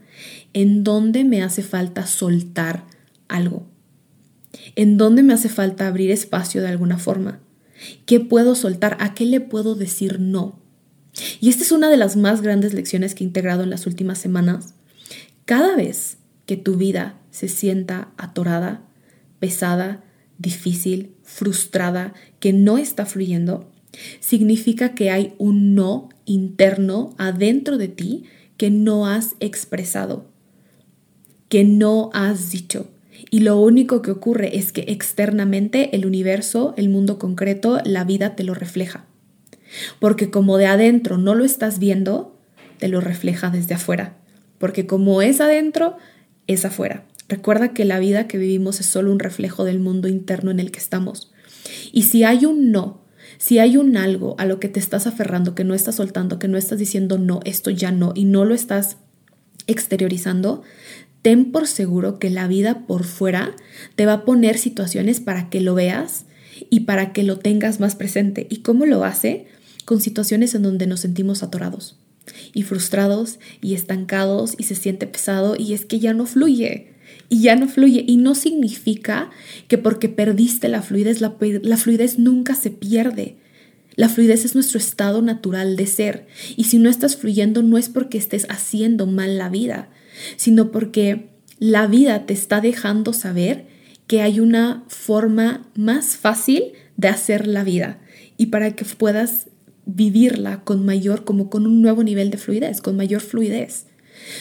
¿En 0.52 0.84
dónde 0.84 1.24
me 1.24 1.42
hace 1.42 1.62
falta 1.62 2.06
soltar 2.06 2.84
algo? 3.26 3.66
¿En 4.76 4.96
dónde 4.96 5.22
me 5.22 5.34
hace 5.34 5.48
falta 5.48 5.86
abrir 5.86 6.10
espacio 6.10 6.62
de 6.62 6.68
alguna 6.68 6.98
forma? 6.98 7.40
¿Qué 8.06 8.20
puedo 8.20 8.54
soltar? 8.54 8.96
¿A 9.00 9.14
qué 9.14 9.24
le 9.24 9.40
puedo 9.40 9.74
decir 9.74 10.20
no? 10.20 10.60
Y 11.40 11.48
esta 11.48 11.64
es 11.64 11.72
una 11.72 11.90
de 11.90 11.96
las 11.96 12.16
más 12.16 12.42
grandes 12.42 12.74
lecciones 12.74 13.14
que 13.14 13.24
he 13.24 13.26
integrado 13.26 13.62
en 13.62 13.70
las 13.70 13.86
últimas 13.86 14.18
semanas. 14.18 14.74
Cada 15.44 15.76
vez 15.76 16.18
que 16.46 16.56
tu 16.56 16.76
vida 16.76 17.18
se 17.30 17.48
sienta 17.48 18.12
atorada, 18.16 18.82
pesada, 19.38 20.04
difícil, 20.38 21.14
frustrada, 21.22 22.14
que 22.40 22.52
no 22.52 22.78
está 22.78 23.06
fluyendo, 23.06 23.70
significa 24.20 24.94
que 24.94 25.10
hay 25.10 25.34
un 25.38 25.74
no 25.74 26.08
interno 26.24 27.14
adentro 27.18 27.78
de 27.78 27.88
ti 27.88 28.24
que 28.56 28.70
no 28.70 29.06
has 29.06 29.34
expresado, 29.40 30.30
que 31.48 31.64
no 31.64 32.10
has 32.12 32.50
dicho, 32.50 32.90
y 33.30 33.40
lo 33.40 33.60
único 33.60 34.02
que 34.02 34.10
ocurre 34.10 34.56
es 34.56 34.72
que 34.72 34.84
externamente 34.88 35.94
el 35.96 36.06
universo, 36.06 36.74
el 36.76 36.88
mundo 36.88 37.18
concreto, 37.18 37.80
la 37.84 38.04
vida 38.04 38.36
te 38.36 38.44
lo 38.44 38.54
refleja. 38.54 39.06
Porque 40.00 40.30
como 40.30 40.56
de 40.56 40.66
adentro 40.66 41.18
no 41.18 41.34
lo 41.34 41.44
estás 41.44 41.78
viendo, 41.78 42.38
te 42.78 42.88
lo 42.88 43.00
refleja 43.00 43.50
desde 43.50 43.74
afuera. 43.74 44.16
Porque 44.58 44.86
como 44.86 45.20
es 45.22 45.40
adentro, 45.40 45.96
es 46.46 46.64
afuera. 46.64 47.04
Recuerda 47.28 47.74
que 47.74 47.84
la 47.84 47.98
vida 47.98 48.26
que 48.26 48.38
vivimos 48.38 48.80
es 48.80 48.86
solo 48.86 49.12
un 49.12 49.18
reflejo 49.18 49.64
del 49.64 49.80
mundo 49.80 50.08
interno 50.08 50.50
en 50.50 50.60
el 50.60 50.70
que 50.70 50.78
estamos. 50.78 51.30
Y 51.92 52.04
si 52.04 52.24
hay 52.24 52.46
un 52.46 52.70
no, 52.72 53.02
si 53.36 53.58
hay 53.58 53.76
un 53.76 53.96
algo 53.96 54.34
a 54.38 54.46
lo 54.46 54.58
que 54.58 54.68
te 54.68 54.80
estás 54.80 55.06
aferrando, 55.06 55.54
que 55.54 55.64
no 55.64 55.74
estás 55.74 55.96
soltando, 55.96 56.38
que 56.38 56.48
no 56.48 56.56
estás 56.56 56.78
diciendo 56.78 57.18
no, 57.18 57.40
esto 57.44 57.70
ya 57.70 57.92
no, 57.92 58.12
y 58.14 58.24
no 58.24 58.44
lo 58.46 58.54
estás 58.54 58.96
exteriorizando, 59.66 60.62
ten 61.28 61.52
por 61.52 61.66
seguro 61.66 62.18
que 62.18 62.30
la 62.30 62.48
vida 62.48 62.86
por 62.86 63.04
fuera 63.04 63.54
te 63.96 64.06
va 64.06 64.14
a 64.14 64.24
poner 64.24 64.56
situaciones 64.56 65.20
para 65.20 65.50
que 65.50 65.60
lo 65.60 65.74
veas 65.74 66.24
y 66.70 66.80
para 66.80 67.12
que 67.12 67.22
lo 67.22 67.38
tengas 67.38 67.80
más 67.80 67.96
presente. 67.96 68.46
¿Y 68.48 68.60
cómo 68.60 68.86
lo 68.86 69.04
hace? 69.04 69.44
Con 69.84 70.00
situaciones 70.00 70.54
en 70.54 70.62
donde 70.62 70.86
nos 70.86 71.00
sentimos 71.00 71.42
atorados 71.42 71.98
y 72.54 72.62
frustrados 72.62 73.40
y 73.60 73.74
estancados 73.74 74.54
y 74.56 74.62
se 74.62 74.74
siente 74.74 75.06
pesado 75.06 75.54
y 75.54 75.74
es 75.74 75.84
que 75.84 75.98
ya 75.98 76.14
no 76.14 76.24
fluye 76.24 76.94
y 77.28 77.42
ya 77.42 77.56
no 77.56 77.68
fluye. 77.68 78.06
Y 78.08 78.16
no 78.16 78.34
significa 78.34 79.28
que 79.68 79.76
porque 79.76 80.08
perdiste 80.08 80.68
la 80.68 80.80
fluidez, 80.80 81.20
la, 81.20 81.36
la, 81.60 81.76
fluidez 81.76 82.18
nunca 82.18 82.54
se 82.54 82.70
pierde. 82.70 83.36
La 83.96 84.08
fluidez 84.08 84.46
es 84.46 84.54
nuestro 84.54 84.78
estado 84.78 85.20
natural 85.20 85.76
de 85.76 85.88
ser. 85.88 86.26
Y 86.56 86.64
si 86.64 86.78
no 86.78 86.88
estás 86.88 87.18
fluyendo, 87.18 87.62
no 87.62 87.76
es 87.76 87.90
porque 87.90 88.16
estés 88.16 88.46
haciendo 88.48 89.04
mal 89.04 89.36
la 89.36 89.50
vida, 89.50 89.90
sino 90.36 90.70
porque 90.70 91.30
la 91.58 91.86
vida 91.86 92.26
te 92.26 92.34
está 92.34 92.60
dejando 92.60 93.12
saber 93.12 93.66
que 94.06 94.22
hay 94.22 94.40
una 94.40 94.84
forma 94.88 95.66
más 95.74 96.16
fácil 96.16 96.72
de 96.96 97.08
hacer 97.08 97.46
la 97.46 97.64
vida 97.64 97.98
y 98.36 98.46
para 98.46 98.74
que 98.74 98.84
puedas 98.84 99.48
vivirla 99.84 100.64
con 100.64 100.84
mayor, 100.84 101.24
como 101.24 101.50
con 101.50 101.66
un 101.66 101.82
nuevo 101.82 102.02
nivel 102.02 102.30
de 102.30 102.38
fluidez, 102.38 102.80
con 102.80 102.96
mayor 102.96 103.20
fluidez. 103.20 103.86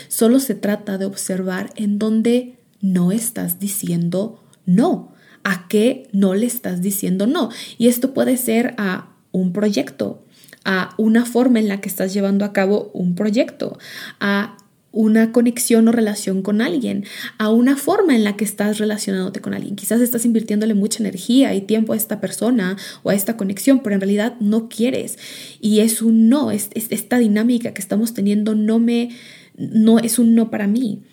Solo 0.07 0.39
se 0.39 0.55
trata 0.55 0.97
de 0.97 1.05
observar 1.05 1.71
en 1.75 1.99
dónde 1.99 2.57
no 2.81 3.11
estás 3.11 3.59
diciendo 3.59 4.43
no, 4.65 5.13
a 5.43 5.67
qué 5.67 6.09
no 6.11 6.33
le 6.33 6.45
estás 6.45 6.81
diciendo 6.81 7.27
no. 7.27 7.49
Y 7.77 7.87
esto 7.87 8.13
puede 8.13 8.37
ser 8.37 8.75
a 8.77 9.15
un 9.31 9.53
proyecto, 9.53 10.25
a 10.65 10.93
una 10.97 11.25
forma 11.25 11.59
en 11.59 11.69
la 11.69 11.79
que 11.79 11.89
estás 11.89 12.13
llevando 12.13 12.43
a 12.43 12.53
cabo 12.53 12.91
un 12.93 13.15
proyecto, 13.15 13.77
a 14.19 14.57
una 14.97 15.31
conexión 15.31 15.87
o 15.87 15.91
relación 15.91 16.41
con 16.41 16.59
alguien, 16.59 17.05
a 17.37 17.51
una 17.51 17.77
forma 17.77 18.15
en 18.15 18.23
la 18.23 18.35
que 18.35 18.43
estás 18.43 18.79
relacionándote 18.79 19.41
con 19.41 19.53
alguien. 19.53 19.75
Quizás 19.75 20.01
estás 20.01 20.25
invirtiéndole 20.25 20.73
mucha 20.73 21.03
energía 21.03 21.53
y 21.53 21.61
tiempo 21.61 21.93
a 21.93 21.95
esta 21.95 22.19
persona 22.19 22.77
o 23.03 23.11
a 23.11 23.13
esta 23.13 23.37
conexión, 23.37 23.81
pero 23.83 23.93
en 23.93 24.01
realidad 24.01 24.35
no 24.39 24.69
quieres. 24.69 25.19
Y 25.61 25.81
es 25.81 26.01
un 26.01 26.29
no, 26.29 26.49
es, 26.49 26.69
esta 26.73 27.19
dinámica 27.19 27.75
que 27.75 27.81
estamos 27.81 28.15
teniendo 28.15 28.55
no 28.55 28.79
me, 28.79 29.11
no 29.55 29.99
es 29.99 30.17
un 30.17 30.33
no 30.33 30.49
para 30.49 30.65
mí. 30.65 31.03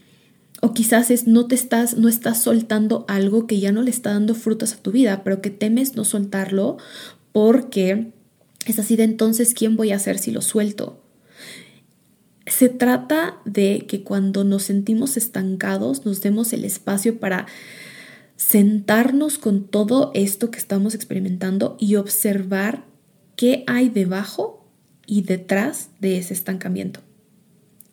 O 0.63 0.73
quizás 0.73 1.11
es 1.11 1.27
no 1.27 1.47
te 1.47 1.55
estás, 1.55 1.99
no 1.99 2.09
estás 2.09 2.43
soltando 2.43 3.05
algo 3.07 3.47
que 3.47 3.61
ya 3.61 3.71
no 3.71 3.83
le 3.83 3.91
está 3.91 4.15
dando 4.15 4.35
frutos 4.35 4.73
a 4.73 4.77
tu 4.79 4.93
vida, 4.93 5.23
pero 5.25 5.43
que 5.43 5.51
temes 5.51 5.95
no 5.95 6.05
soltarlo 6.05 6.79
porque 7.33 8.13
es 8.65 8.79
así 8.79 8.97
de 8.97 9.05
entonces, 9.05 9.53
¿quién 9.53 9.77
voy 9.77 9.93
a 9.93 9.97
hacer 9.97 10.19
si 10.19 10.31
lo 10.31 10.41
suelto? 10.41 11.04
Se 12.47 12.69
trata 12.69 13.41
de 13.45 13.87
que 13.89 14.03
cuando 14.03 14.45
nos 14.45 14.65
sentimos 14.65 15.17
estancados 15.17 16.05
nos 16.05 16.21
demos 16.21 16.53
el 16.53 16.65
espacio 16.65 17.19
para 17.19 17.47
sentarnos 18.37 19.39
con 19.39 19.67
todo 19.69 20.11
esto 20.15 20.51
que 20.51 20.59
estamos 20.59 20.95
experimentando 20.95 21.77
y 21.81 21.97
observar 21.97 22.85
qué 23.37 23.65
hay 23.67 23.89
debajo 23.89 24.69
y 25.07 25.23
detrás 25.23 25.91
de 26.01 26.19
ese 26.19 26.35
estancamiento. 26.35 27.01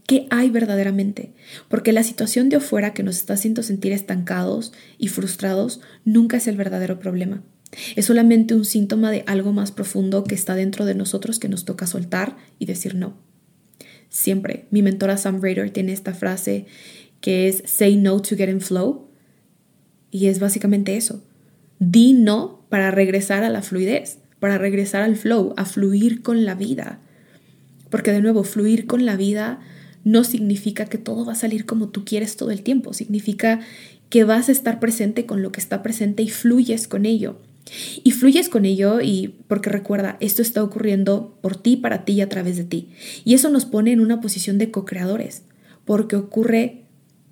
¿Qué 0.08 0.28
hay 0.30 0.50
verdaderamente? 0.50 1.32
Porque 1.70 1.94
la 1.94 2.04
situación 2.04 2.50
de 2.50 2.58
afuera 2.58 2.94
que 2.94 3.04
nos 3.04 3.18
está 3.18 3.36
haciendo 3.36 3.64
sentir 3.64 3.94
estancados 3.94 4.74
y 4.98 5.08
frustrados 5.08 5.80
nunca 6.04 6.38
es 6.38 6.48
el 6.48 6.58
verdadero 6.58 7.00
problema. 7.00 7.44
Es 7.96 8.08
solamente 8.08 8.54
un 8.54 8.66
síntoma 8.66 9.12
de 9.12 9.24
algo 9.28 9.54
más 9.54 9.72
profundo 9.72 10.26
que 10.26 10.36
está 10.36 10.56
dentro 10.56 10.84
de 10.84 10.96
nosotros 10.96 11.40
que 11.40 11.48
nos 11.48 11.64
toca 11.64 11.88
soltar 11.88 12.36
y 12.60 12.66
decir 12.66 12.96
no. 12.96 13.31
Siempre. 14.12 14.66
Mi 14.72 14.82
mentora 14.82 15.16
Sam 15.16 15.42
Rader 15.42 15.72
tiene 15.72 15.94
esta 15.94 16.14
frase 16.14 16.66
que 17.22 17.48
es 17.48 17.64
say 17.66 17.96
no 17.96 18.22
to 18.22 18.36
get 18.36 18.50
in 18.50 18.60
flow. 18.60 19.08
Y 20.12 20.28
es 20.28 20.40
básicamente 20.40 20.98
eso. 20.98 21.24
Di 21.80 22.14
no 22.14 22.66
para 22.68 22.92
regresar 22.92 23.46
a 23.46 23.50
la 23.50 23.62
fluidez, 23.62 24.20
para 24.40 24.58
regresar 24.58 25.02
al 25.02 25.16
flow, 25.16 25.54
a 25.56 25.64
fluir 25.64 26.22
con 26.22 26.44
la 26.44 26.56
vida. 26.56 27.00
Porque 27.90 28.12
de 28.12 28.22
nuevo, 28.22 28.44
fluir 28.44 28.86
con 28.86 29.06
la 29.06 29.16
vida 29.16 29.62
no 30.04 30.26
significa 30.26 30.86
que 30.86 30.98
todo 30.98 31.26
va 31.26 31.32
a 31.32 31.36
salir 31.36 31.66
como 31.66 31.88
tú 31.88 32.04
quieres 32.04 32.36
todo 32.36 32.52
el 32.52 32.64
tiempo. 32.64 32.94
Significa 32.94 33.62
que 34.10 34.26
vas 34.26 34.50
a 34.50 34.52
estar 34.52 34.82
presente 34.82 35.26
con 35.26 35.42
lo 35.42 35.54
que 35.54 35.62
está 35.62 35.82
presente 35.82 36.22
y 36.22 36.30
fluyes 36.30 36.90
con 36.90 37.06
ello. 37.06 37.40
Y 38.04 38.12
fluyes 38.12 38.50
con 38.50 38.66
ello 38.66 39.02
y 39.02 39.36
porque 39.48 39.70
recuerda, 39.70 40.18
esto 40.20 40.42
está 40.42 40.64
ocurriendo 40.64 41.38
por 41.42 41.56
ti, 41.56 41.78
para 41.78 42.06
ti 42.06 42.14
y 42.14 42.22
a 42.22 42.30
través 42.30 42.58
de 42.58 42.64
ti. 42.64 42.90
Y 43.24 43.34
eso 43.34 43.50
nos 43.50 43.66
pone 43.66 43.92
en 43.92 44.02
una 44.02 44.20
posición 44.22 44.58
de 44.58 44.72
co-creadores, 44.72 45.44
porque 45.86 46.16
ocurre 46.16 46.84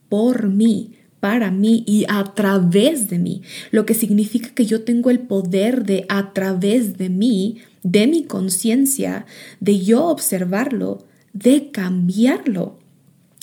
por 0.07 0.47
mí, 0.47 0.93
para 1.19 1.51
mí 1.51 1.83
y 1.85 2.05
a 2.07 2.33
través 2.33 3.09
de 3.09 3.19
mí, 3.19 3.41
lo 3.71 3.85
que 3.85 3.93
significa 3.93 4.49
que 4.49 4.65
yo 4.65 4.83
tengo 4.83 5.09
el 5.09 5.19
poder 5.19 5.83
de 5.83 6.05
a 6.09 6.33
través 6.33 6.97
de 6.97 7.09
mí, 7.09 7.57
de 7.83 8.07
mi 8.07 8.23
conciencia, 8.23 9.25
de 9.59 9.79
yo 9.79 10.05
observarlo, 10.05 11.05
de 11.33 11.71
cambiarlo, 11.71 12.79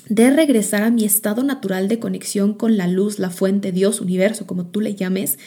de 0.09 0.31
regresar 0.31 0.85
a 0.85 0.91
mi 0.91 1.05
estado 1.05 1.43
natural 1.43 1.89
de 1.89 1.99
conexión 1.99 2.55
con 2.55 2.77
la 2.77 2.87
luz, 2.87 3.19
la 3.19 3.31
fuente, 3.31 3.73
Dios, 3.73 4.01
universo, 4.01 4.47
como 4.47 4.67
tú 4.67 4.81
le 4.81 4.95
llames, 4.95 5.39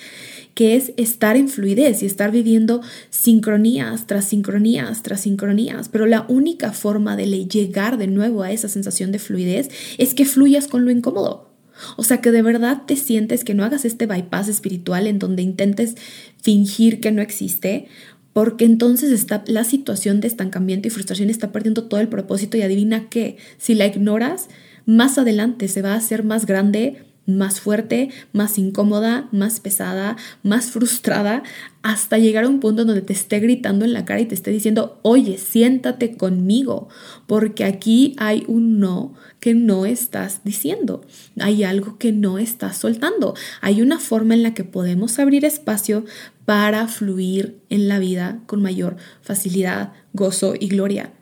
que 0.60 0.76
es 0.76 0.92
estar 0.98 1.38
en 1.38 1.48
fluidez 1.48 2.04
y 2.04 2.06
estar 2.06 2.32
viviendo 2.32 2.82
sincronías 3.10 4.08
tras 4.08 4.26
sincronías 4.26 5.04
tras 5.04 5.22
sincronías. 5.22 5.88
Pero 5.88 6.06
la 6.06 6.26
única 6.28 6.74
forma 6.74 7.16
de 7.16 7.28
llegar 7.46 7.98
de 7.98 8.08
nuevo 8.08 8.44
a 8.44 8.52
esa 8.52 8.68
sensación 8.68 9.14
de 9.14 9.20
fluidez 9.20 9.70
es 9.98 10.14
que 10.14 10.26
fluyas 10.26 10.68
con 10.68 10.84
lo 10.84 10.92
incómodo. 10.92 11.50
O 11.96 12.04
sea, 12.04 12.20
que 12.20 12.32
de 12.32 12.42
verdad 12.42 12.82
te 12.86 12.98
sientes 12.98 13.46
que 13.46 13.54
no 13.54 13.64
hagas 13.64 13.86
este 13.86 14.06
bypass 14.06 14.50
espiritual 14.50 15.08
en 15.08 15.18
donde 15.18 15.44
intentes 15.44 15.96
fingir 16.42 17.00
que 17.00 17.14
no 17.14 17.22
existe, 17.22 17.88
porque 18.34 18.66
entonces 18.66 19.14
está 19.14 19.46
la 19.48 19.64
situación 19.64 20.20
de 20.20 20.28
estancamiento 20.28 20.90
y 20.90 20.92
frustración 20.92 21.30
está 21.30 21.54
perdiendo 21.54 21.86
todo 21.86 22.02
el 22.02 22.10
propósito 22.10 22.58
y 22.58 22.64
adivina 22.64 23.08
qué, 23.08 23.38
si 23.58 23.76
la 23.76 23.88
ignoras, 23.88 24.50
más 24.86 25.18
adelante 25.18 25.70
se 25.70 25.82
va 25.82 25.94
a 25.94 25.98
hacer 25.98 26.26
más 26.26 26.46
grande, 26.46 27.06
más 27.38 27.60
fuerte, 27.60 28.10
más 28.34 28.58
incómoda, 28.58 29.30
más 29.32 29.60
pesada, 29.60 30.18
más 30.44 30.72
frustrada, 30.72 31.44
hasta 31.82 32.18
llegar 32.18 32.44
a 32.44 32.50
un 32.50 32.60
punto 32.60 32.84
donde 32.84 33.02
te 33.02 33.14
esté 33.14 33.40
gritando 33.40 33.86
en 33.86 33.94
la 33.94 34.06
cara 34.06 34.20
y 34.20 34.26
te 34.26 34.36
esté 34.36 34.52
diciendo, 34.52 35.00
oye, 35.02 35.38
siéntate 35.38 36.18
conmigo, 36.18 36.90
porque 37.28 37.64
aquí 37.64 38.16
hay 38.18 38.44
un 38.48 38.80
no 38.80 39.14
que 39.40 39.54
no 39.54 39.86
estás 39.86 40.42
diciendo, 40.44 41.06
hay 41.40 41.64
algo 41.64 41.98
que 41.98 42.12
no 42.12 42.38
estás 42.38 42.78
soltando, 42.78 43.34
hay 43.62 43.82
una 43.82 44.00
forma 44.00 44.34
en 44.34 44.44
la 44.44 44.54
que 44.54 44.66
podemos 44.66 45.20
abrir 45.20 45.46
espacio 45.46 46.04
para 46.46 46.88
fluir 46.88 47.60
en 47.70 47.88
la 47.88 48.00
vida 48.00 48.42
con 48.46 48.62
mayor 48.62 48.98
facilidad, 49.22 49.94
gozo 50.14 50.56
y 50.60 50.68
gloria. 50.68 51.14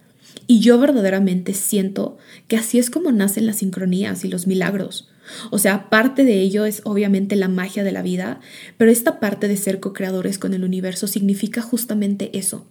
Y 0.47 0.61
yo 0.61 0.79
verdaderamente 0.79 1.53
siento 1.53 2.17
que 2.47 2.57
así 2.57 2.79
es 2.79 2.89
como 2.89 3.11
nacen 3.11 3.45
las 3.45 3.57
sincronías 3.57 4.23
y 4.23 4.29
los 4.29 4.47
milagros. 4.47 5.09
O 5.51 5.59
sea, 5.59 5.89
parte 5.89 6.23
de 6.23 6.41
ello 6.41 6.65
es 6.65 6.81
obviamente 6.83 7.35
la 7.35 7.47
magia 7.47 7.83
de 7.83 7.91
la 7.91 8.01
vida, 8.01 8.39
pero 8.77 8.91
esta 8.91 9.19
parte 9.19 9.47
de 9.47 9.57
ser 9.57 9.79
co-creadores 9.79 10.39
con 10.39 10.53
el 10.53 10.63
universo 10.63 11.07
significa 11.07 11.61
justamente 11.61 12.37
eso. 12.37 12.65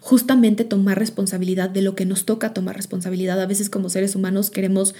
Justamente 0.00 0.64
tomar 0.64 0.98
responsabilidad 0.98 1.70
de 1.70 1.82
lo 1.82 1.94
que 1.94 2.06
nos 2.06 2.24
toca 2.24 2.52
tomar 2.52 2.76
responsabilidad. 2.76 3.40
A 3.40 3.46
veces 3.46 3.70
como 3.70 3.88
seres 3.88 4.14
humanos 4.14 4.50
queremos 4.50 4.94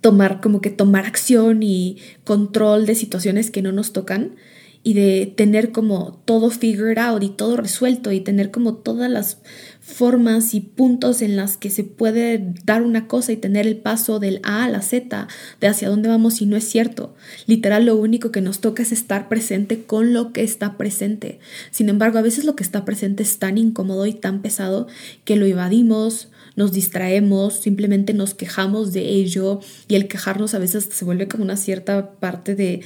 tomar 0.00 0.40
como 0.40 0.60
que 0.60 0.70
tomar 0.70 1.06
acción 1.06 1.62
y 1.62 1.98
control 2.24 2.84
de 2.84 2.94
situaciones 2.94 3.50
que 3.50 3.62
no 3.62 3.72
nos 3.72 3.92
tocan 3.92 4.34
y 4.82 4.92
de 4.92 5.32
tener 5.34 5.72
como 5.72 6.20
todo 6.26 6.50
figured 6.50 6.98
out 6.98 7.22
y 7.22 7.30
todo 7.30 7.56
resuelto 7.56 8.12
y 8.12 8.20
tener 8.20 8.50
como 8.50 8.74
todas 8.74 9.10
las 9.10 9.38
formas 9.84 10.54
y 10.54 10.60
puntos 10.60 11.20
en 11.20 11.36
las 11.36 11.58
que 11.58 11.68
se 11.68 11.84
puede 11.84 12.54
dar 12.64 12.82
una 12.82 13.06
cosa 13.06 13.32
y 13.32 13.36
tener 13.36 13.66
el 13.66 13.76
paso 13.76 14.18
del 14.18 14.40
A 14.42 14.64
a 14.64 14.70
la 14.70 14.80
Z 14.80 15.28
de 15.60 15.66
hacia 15.66 15.90
dónde 15.90 16.08
vamos 16.08 16.40
y 16.40 16.46
no 16.46 16.56
es 16.56 16.64
cierto. 16.64 17.14
Literal 17.46 17.84
lo 17.84 17.94
único 17.96 18.32
que 18.32 18.40
nos 18.40 18.60
toca 18.60 18.82
es 18.82 18.92
estar 18.92 19.28
presente 19.28 19.84
con 19.84 20.14
lo 20.14 20.32
que 20.32 20.42
está 20.42 20.78
presente. 20.78 21.38
Sin 21.70 21.90
embargo, 21.90 22.18
a 22.18 22.22
veces 22.22 22.44
lo 22.44 22.56
que 22.56 22.64
está 22.64 22.86
presente 22.86 23.22
es 23.22 23.38
tan 23.38 23.58
incómodo 23.58 24.06
y 24.06 24.14
tan 24.14 24.40
pesado 24.40 24.86
que 25.24 25.36
lo 25.36 25.44
evadimos, 25.44 26.28
nos 26.56 26.72
distraemos, 26.72 27.54
simplemente 27.54 28.14
nos 28.14 28.32
quejamos 28.32 28.94
de 28.94 29.10
ello 29.10 29.60
y 29.86 29.96
el 29.96 30.08
quejarnos 30.08 30.54
a 30.54 30.58
veces 30.58 30.88
se 30.90 31.04
vuelve 31.04 31.28
como 31.28 31.44
una 31.44 31.58
cierta 31.58 32.12
parte 32.12 32.54
de 32.54 32.80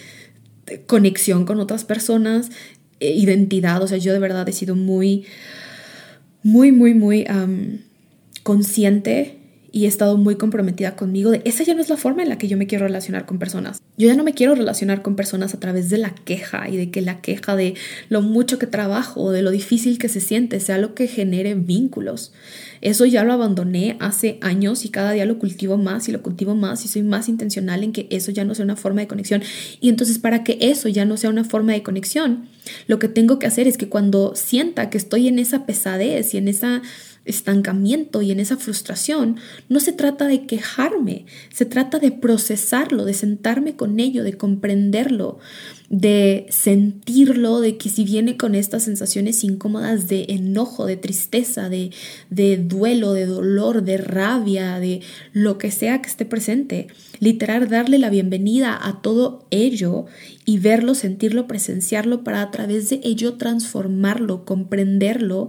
conexión 0.87 1.45
con 1.47 1.61
otras 1.61 1.85
personas, 1.85 2.51
eh, 2.99 3.13
identidad, 3.13 3.81
o 3.83 3.87
sea, 3.87 3.99
yo 3.99 4.13
de 4.13 4.19
verdad 4.19 4.49
he 4.49 4.53
sido 4.53 4.75
muy, 4.75 5.27
muy, 6.43 6.73
muy, 6.73 6.95
muy 6.95 7.27
consciente 8.43 9.38
y 9.71 9.85
he 9.85 9.89
estado 9.89 10.17
muy 10.17 10.37
comprometida 10.37 10.97
conmigo 10.97 11.31
de 11.31 11.43
esa 11.45 11.63
ya 11.63 11.75
no 11.75 11.81
es 11.81 11.89
la 11.89 11.97
forma 11.97 12.23
en 12.23 12.29
la 12.29 12.39
que 12.39 12.49
yo 12.49 12.57
me 12.57 12.67
quiero 12.67 12.87
relacionar 12.87 13.27
con 13.27 13.39
personas. 13.39 13.83
Yo 13.97 14.07
ya 14.07 14.15
no 14.15 14.25
me 14.25 14.33
quiero 14.33 14.55
relacionar 14.55 15.03
con 15.03 15.17
personas 15.17 15.55
a 15.55 15.61
través 15.61 15.91
de 15.91 15.99
la 15.99 16.15
queja 16.15 16.69
y 16.69 16.77
de 16.77 16.91
que 16.91 17.03
la 17.03 17.21
queja 17.21 17.57
de 17.57 17.75
lo 18.09 18.23
mucho 18.23 18.59
que 18.59 18.67
trabajo 18.67 19.21
o 19.23 19.31
de 19.31 19.43
lo 19.43 19.51
difícil 19.51 19.99
que 19.99 20.09
se 20.09 20.21
siente 20.21 20.61
sea 20.61 20.79
lo 20.79 20.95
que 20.95 21.07
genere 21.07 21.55
vínculos. 21.55 22.33
Eso 22.81 23.05
ya 23.07 23.25
lo 23.25 23.33
abandoné 23.33 23.97
hace 24.01 24.39
años 24.41 24.85
y 24.85 24.91
cada 24.91 25.13
día 25.13 25.27
lo 25.27 25.39
cultivo 25.39 25.77
más 25.77 26.09
y 26.09 26.13
lo 26.13 26.23
cultivo 26.23 26.55
más 26.55 26.85
y 26.85 26.89
soy 26.89 27.03
más 27.03 27.29
intencional 27.29 27.83
en 27.83 27.93
que 27.93 28.07
eso 28.11 28.31
ya 28.31 28.45
no 28.45 28.55
sea 28.55 28.65
una 28.65 28.77
forma 28.77 29.01
de 29.01 29.09
conexión. 29.09 29.43
Y 29.81 29.89
entonces 29.89 30.19
para 30.19 30.45
que 30.45 30.59
eso 30.61 30.89
ya 30.89 31.05
no 31.05 31.17
sea 31.17 31.31
una 31.31 31.45
forma 31.45 31.73
de 31.73 31.83
conexión, 31.83 32.49
lo 32.87 32.99
que 32.99 33.09
tengo 33.09 33.39
que 33.39 33.47
hacer 33.47 33.67
es 33.67 33.77
que 33.77 33.89
cuando 33.89 34.35
sienta 34.35 34.91
que 34.91 34.99
estoy 34.99 35.29
en 35.29 35.39
esa 35.39 35.67
pesadez 35.67 36.35
y 36.35 36.39
en 36.39 36.49
esa 36.49 36.83
estancamiento 37.29 38.23
y 38.23 38.33
en 38.33 38.41
esa 38.41 38.57
frustración, 38.57 39.37
no 39.69 39.81
se 39.81 39.93
trata 39.93 40.27
de 40.27 40.47
quejarme, 40.47 41.27
se 41.53 41.67
trata 41.67 41.99
de 41.99 42.11
procesarlo, 42.11 43.05
de 43.05 43.15
sentarme 43.15 43.77
con 43.77 44.01
ello, 44.01 44.25
de 44.25 44.37
comprenderlo, 44.37 45.39
de 45.91 46.47
sentirlo, 46.51 47.61
de 47.61 47.77
que 47.77 47.89
si 47.89 48.05
viene 48.05 48.37
con 48.37 48.55
estas 48.55 48.85
sensaciones 48.85 49.45
incómodas 49.45 50.09
de 50.09 50.27
enojo, 50.29 50.87
de 50.87 50.97
tristeza, 50.97 51.69
de, 51.69 51.91
de 52.31 52.57
duelo, 52.57 53.13
de 53.13 53.27
dolor, 53.27 53.83
de 53.83 53.97
rabia, 53.97 54.81
de 54.81 55.01
lo 55.33 55.59
que 55.59 55.71
sea 55.71 56.03
que 56.03 56.09
esté 56.09 56.25
presente, 56.25 56.89
literal 57.21 57.69
darle 57.69 57.99
la 57.99 58.11
bienvenida 58.11 58.79
a 58.81 59.01
todo 59.01 59.47
ello 59.51 60.07
y 60.45 60.59
verlo, 60.59 60.95
sentirlo, 60.95 61.47
presenciarlo 61.47 62.25
para 62.25 62.43
a 62.43 62.51
través 62.51 62.91
de 62.91 63.01
ello 63.03 63.35
transformarlo, 63.35 64.45
comprenderlo 64.45 65.49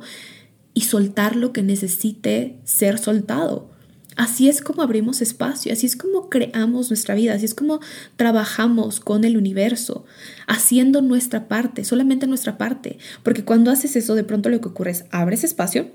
y 0.80 0.84
soltar 0.84 1.36
lo 1.36 1.52
que 1.52 1.62
necesite 1.62 2.56
ser 2.64 3.00
soltado. 3.00 3.70
Así 4.16 4.48
es 4.48 4.62
como 4.62 4.82
abrimos 4.82 5.22
espacio, 5.22 5.74
así 5.74 5.86
es 5.86 5.98
como 5.98 6.30
creamos 6.30 6.90
nuestra 6.90 7.16
vida, 7.16 7.34
así 7.34 7.44
es 7.44 7.54
como 7.54 7.82
trabajamos 8.16 9.02
con 9.02 9.26
el 9.26 9.36
universo, 9.36 10.06
haciendo 10.48 11.02
nuestra 11.02 11.50
parte, 11.50 11.84
solamente 11.84 12.28
nuestra 12.28 12.58
parte. 12.58 12.98
Porque 13.24 13.44
cuando 13.44 13.72
haces 13.72 13.98
eso, 13.98 14.16
de 14.16 14.24
pronto 14.24 14.48
lo 14.48 14.62
que 14.62 14.70
ocurre 14.70 14.92
es 14.92 15.04
abres 15.12 15.44
espacio 15.44 15.92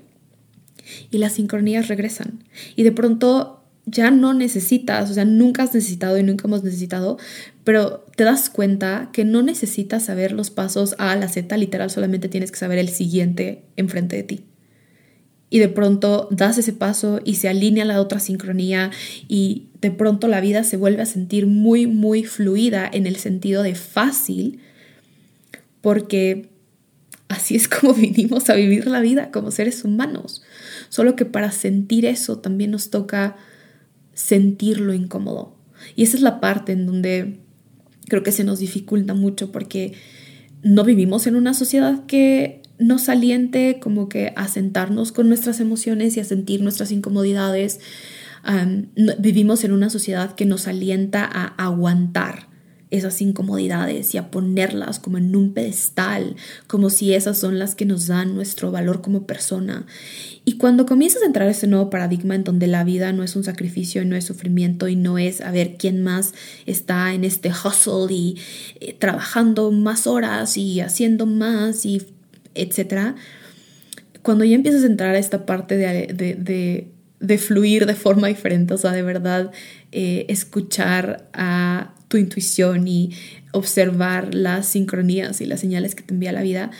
y 1.09 1.17
las 1.17 1.33
sincronías 1.33 1.87
regresan. 1.87 2.43
Y 2.75 2.83
de 2.83 2.91
pronto 2.91 3.63
ya 3.87 4.11
no 4.11 4.35
necesitas, 4.35 5.09
o 5.09 5.15
sea, 5.15 5.25
nunca 5.25 5.63
has 5.63 5.73
necesitado 5.73 6.19
y 6.19 6.21
nunca 6.21 6.47
hemos 6.47 6.63
necesitado, 6.63 7.17
pero 7.63 8.05
te 8.15 8.23
das 8.23 8.51
cuenta 8.51 9.09
que 9.13 9.25
no 9.25 9.41
necesitas 9.41 10.05
saber 10.05 10.31
los 10.31 10.51
pasos 10.51 10.93
A 10.99 11.09
a 11.09 11.15
la 11.15 11.27
Z, 11.27 11.57
literal, 11.57 11.89
solamente 11.89 12.29
tienes 12.29 12.51
que 12.51 12.59
saber 12.59 12.77
el 12.77 12.89
siguiente 12.89 13.63
enfrente 13.77 14.15
de 14.15 14.21
ti 14.21 14.45
y 15.49 15.59
de 15.59 15.69
pronto 15.69 16.27
das 16.31 16.57
ese 16.57 16.73
paso 16.73 17.21
y 17.23 17.35
se 17.35 17.47
alinea 17.47 17.85
la 17.85 18.01
otra 18.01 18.19
sincronía 18.19 18.91
y 19.27 19.67
de 19.81 19.91
pronto 19.91 20.27
la 20.27 20.41
vida 20.41 20.63
se 20.63 20.77
vuelve 20.77 21.03
a 21.03 21.05
sentir 21.05 21.45
muy, 21.47 21.87
muy 21.87 22.23
fluida 22.23 22.89
en 22.91 23.05
el 23.05 23.17
sentido 23.17 23.61
de 23.63 23.75
fácil, 23.75 24.59
porque 25.81 26.49
así 27.27 27.55
es 27.55 27.67
como 27.67 27.93
vinimos 27.95 28.49
a 28.49 28.55
vivir 28.55 28.87
la 28.87 28.99
vida 28.99 29.31
como 29.31 29.51
seres 29.51 29.83
humanos. 29.83 30.41
Solo 30.89 31.15
que 31.15 31.25
para 31.25 31.51
sentir 31.51 32.05
eso 32.05 32.39
también 32.39 32.71
nos 32.71 32.89
toca 32.89 33.35
sentir 34.13 34.79
lo 34.79 34.93
incómodo. 34.93 35.55
Y 35.95 36.03
esa 36.03 36.17
es 36.17 36.23
la 36.23 36.39
parte 36.39 36.71
en 36.71 36.85
donde 36.85 37.39
creo 38.07 38.23
que 38.23 38.31
se 38.31 38.43
nos 38.43 38.59
dificulta 38.59 39.13
mucho 39.13 39.51
porque 39.51 39.93
no 40.63 40.83
vivimos 40.83 41.27
en 41.27 41.35
una 41.35 41.53
sociedad 41.53 42.05
que 42.07 42.61
nos 42.79 43.09
aliente 43.09 43.79
como 43.81 44.09
que 44.09 44.33
a 44.35 44.47
sentarnos 44.47 45.11
con 45.11 45.27
nuestras 45.27 45.59
emociones 45.59 46.17
y 46.17 46.19
a 46.19 46.25
sentir 46.25 46.61
nuestras 46.61 46.91
incomodidades. 46.91 47.79
vivimos 49.19 49.63
en 49.63 49.71
una 49.71 49.89
sociedad 49.89 50.35
que 50.35 50.45
nos 50.45 50.67
alienta 50.67 51.23
a 51.25 51.45
aguantar 51.57 52.55
esas 52.91 53.21
incomodidades 53.21 54.13
y 54.13 54.17
a 54.17 54.29
ponerlas 54.31 54.99
como 54.99 55.17
en 55.17 55.35
un 55.35 55.53
pedestal, 55.53 56.35
como 56.67 56.89
si 56.89 57.13
esas 57.13 57.37
son 57.37 57.59
las 57.59 57.75
que 57.75 57.85
nos 57.85 58.07
dan 58.07 58.35
nuestro 58.35 58.71
valor 58.71 59.01
como 59.01 59.25
persona. 59.25 59.85
Y 60.45 60.57
cuando 60.57 60.85
comienzas 60.85 61.23
a 61.23 61.25
entrar 61.25 61.47
a 61.47 61.51
ese 61.51 61.67
nuevo 61.67 61.89
paradigma 61.89 62.35
en 62.35 62.43
donde 62.43 62.67
la 62.67 62.83
vida 62.83 63.11
no 63.11 63.23
es 63.23 63.35
un 63.35 63.43
sacrificio 63.43 64.05
no 64.05 64.15
es 64.15 64.25
sufrimiento 64.25 64.87
y 64.87 64.95
no 64.95 65.17
es 65.17 65.41
a 65.41 65.51
ver 65.51 65.77
quién 65.77 66.03
más 66.03 66.33
está 66.65 67.13
en 67.13 67.23
este 67.23 67.49
hustle 67.49 68.13
y 68.13 68.37
eh, 68.79 68.95
trabajando 68.97 69.71
más 69.71 70.05
horas 70.05 70.57
y 70.57 70.81
haciendo 70.81 71.25
más 71.25 71.85
y 71.85 72.14
etcétera, 72.55 73.15
cuando 74.21 74.43
ya 74.43 74.55
empiezas 74.55 74.83
a 74.83 74.87
entrar 74.87 75.13
a 75.15 75.19
esta 75.19 75.45
parte 75.45 75.77
de, 75.77 76.87
de 77.19 77.37
fluir 77.37 77.85
de 77.85 77.95
forma 77.95 78.27
diferente, 78.27 78.73
o 78.73 78.77
sea, 78.77 78.91
de 78.91 79.01
verdad 79.01 79.51
eh, 79.91 80.25
escuchar 80.29 81.29
a 81.33 81.93
tu 82.07 82.17
intuición 82.17 82.87
y 82.87 83.11
observar 83.51 84.33
las 84.33 84.67
sincronías 84.67 85.41
y 85.41 85.45
las 85.45 85.59
señales 85.59 85.95
que 85.95 86.03
te 86.03 86.13
envía 86.13 86.31
la 86.31 86.41
vida 86.41 86.71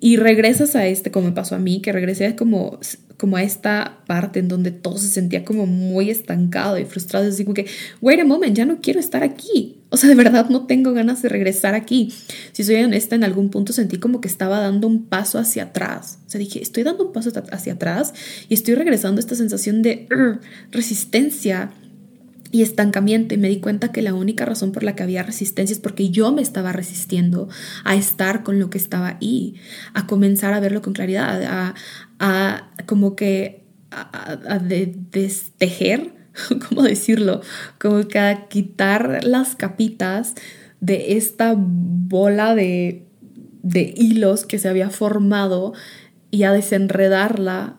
y 0.00 0.16
regresas 0.16 0.76
a 0.76 0.86
este, 0.86 1.10
como 1.10 1.28
me 1.28 1.32
pasó 1.32 1.54
a 1.54 1.58
mí, 1.58 1.80
que 1.80 1.92
regresé 1.92 2.36
como, 2.36 2.78
como 3.18 3.36
a 3.36 3.42
esta 3.42 4.02
parte 4.06 4.40
en 4.40 4.48
donde 4.48 4.70
todo 4.70 4.98
se 4.98 5.08
sentía 5.08 5.44
como 5.44 5.66
muy 5.66 6.10
estancado 6.10 6.78
y 6.78 6.84
frustrado, 6.84 7.28
así 7.28 7.44
como 7.44 7.54
que, 7.54 7.66
wait 8.00 8.20
a 8.20 8.24
moment, 8.24 8.56
ya 8.56 8.64
no 8.64 8.80
quiero 8.80 9.00
estar 9.00 9.22
aquí, 9.22 9.84
o 9.94 9.96
sea, 9.96 10.08
de 10.08 10.16
verdad 10.16 10.48
no 10.48 10.66
tengo 10.66 10.92
ganas 10.92 11.22
de 11.22 11.28
regresar 11.28 11.76
aquí. 11.76 12.12
Si 12.50 12.64
soy 12.64 12.82
honesta, 12.82 13.14
en 13.14 13.22
algún 13.22 13.50
punto 13.50 13.72
sentí 13.72 13.98
como 13.98 14.20
que 14.20 14.26
estaba 14.26 14.58
dando 14.58 14.88
un 14.88 15.04
paso 15.04 15.38
hacia 15.38 15.64
atrás. 15.64 16.18
O 16.26 16.30
sea, 16.30 16.40
dije, 16.40 16.60
estoy 16.60 16.82
dando 16.82 17.06
un 17.06 17.12
paso 17.12 17.30
hacia 17.52 17.74
atrás 17.74 18.12
y 18.48 18.54
estoy 18.54 18.74
regresando 18.74 19.20
a 19.20 19.22
esta 19.22 19.36
sensación 19.36 19.82
de 19.82 20.08
resistencia 20.72 21.70
y 22.54 22.62
estancamiento 22.62 23.34
y 23.34 23.38
me 23.38 23.48
di 23.48 23.58
cuenta 23.58 23.90
que 23.90 24.00
la 24.00 24.14
única 24.14 24.44
razón 24.44 24.70
por 24.70 24.84
la 24.84 24.94
que 24.94 25.02
había 25.02 25.24
resistencia 25.24 25.74
es 25.74 25.80
porque 25.80 26.10
yo 26.10 26.30
me 26.30 26.40
estaba 26.40 26.70
resistiendo 26.72 27.48
a 27.82 27.96
estar 27.96 28.44
con 28.44 28.60
lo 28.60 28.70
que 28.70 28.78
estaba 28.78 29.16
ahí, 29.18 29.56
a 29.92 30.06
comenzar 30.06 30.54
a 30.54 30.60
verlo 30.60 30.80
con 30.80 30.92
claridad, 30.92 31.42
a, 31.42 31.74
como 32.86 33.16
que 33.16 33.64
a, 33.90 34.58
destejer 34.58 36.14
¿cómo 36.68 36.82
decirlo? 36.82 37.40
Como 37.78 38.06
que 38.08 38.18
a 38.18 38.48
quitar 38.48 39.24
las 39.24 39.56
capitas 39.56 40.34
de 40.80 41.16
esta 41.16 41.54
bola 41.56 42.54
de, 42.54 43.06
de 43.62 43.94
hilos 43.96 44.44
que 44.44 44.58
se 44.58 44.68
había 44.68 44.90
formado 44.90 45.72
y 46.30 46.42
a 46.42 46.52
desenredarla. 46.52 47.76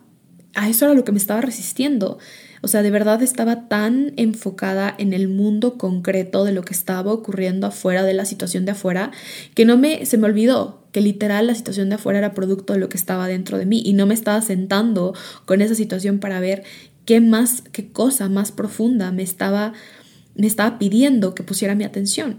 A 0.54 0.68
eso 0.68 0.86
era 0.86 0.94
lo 0.94 1.04
que 1.04 1.12
me 1.12 1.18
estaba 1.18 1.40
resistiendo. 1.42 2.18
O 2.62 2.68
sea, 2.68 2.82
de 2.82 2.90
verdad 2.90 3.22
estaba 3.22 3.68
tan 3.68 4.14
enfocada 4.16 4.94
en 4.98 5.12
el 5.12 5.28
mundo 5.28 5.76
concreto 5.76 6.44
de 6.44 6.52
lo 6.52 6.62
que 6.62 6.72
estaba 6.72 7.12
ocurriendo 7.12 7.66
afuera, 7.66 8.02
de 8.02 8.14
la 8.14 8.24
situación 8.24 8.64
de 8.64 8.72
afuera, 8.72 9.12
que 9.54 9.66
no 9.66 9.76
me, 9.76 10.06
se 10.06 10.16
me 10.16 10.26
olvidó 10.26 10.85
que 10.96 11.02
literal 11.02 11.46
la 11.46 11.54
situación 11.54 11.90
de 11.90 11.96
afuera 11.96 12.20
era 12.20 12.32
producto 12.32 12.72
de 12.72 12.78
lo 12.78 12.88
que 12.88 12.96
estaba 12.96 13.28
dentro 13.28 13.58
de 13.58 13.66
mí 13.66 13.82
y 13.84 13.92
no 13.92 14.06
me 14.06 14.14
estaba 14.14 14.40
sentando 14.40 15.12
con 15.44 15.60
esa 15.60 15.74
situación 15.74 16.20
para 16.20 16.40
ver 16.40 16.62
qué 17.04 17.20
más, 17.20 17.62
qué 17.70 17.92
cosa 17.92 18.30
más 18.30 18.50
profunda 18.50 19.12
me 19.12 19.22
estaba, 19.22 19.74
me 20.36 20.46
estaba 20.46 20.78
pidiendo 20.78 21.34
que 21.34 21.42
pusiera 21.42 21.74
mi 21.74 21.84
atención. 21.84 22.36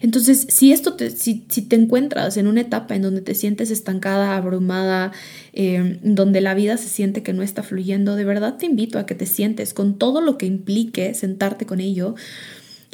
Entonces, 0.00 0.46
si 0.48 0.70
esto 0.70 0.92
te, 0.92 1.10
si, 1.10 1.40
te 1.40 1.74
encuentras 1.74 2.36
en 2.36 2.46
una 2.46 2.60
etapa 2.60 2.94
en 2.94 3.02
donde 3.02 3.20
te 3.20 3.34
sientes 3.34 3.72
estancada, 3.72 4.36
abrumada, 4.36 5.10
em, 5.52 5.98
donde 6.04 6.40
la 6.40 6.54
vida 6.54 6.76
se 6.76 6.88
siente 6.88 7.24
que 7.24 7.32
no 7.32 7.42
está 7.42 7.64
fluyendo, 7.64 8.14
de 8.14 8.24
verdad 8.24 8.58
te 8.58 8.66
invito 8.66 9.00
a 9.00 9.06
que 9.06 9.16
te 9.16 9.26
sientes 9.26 9.74
con 9.74 9.98
todo 9.98 10.20
lo 10.20 10.38
que 10.38 10.46
implique 10.46 11.14
sentarte 11.14 11.66
con 11.66 11.80
ello 11.80 12.14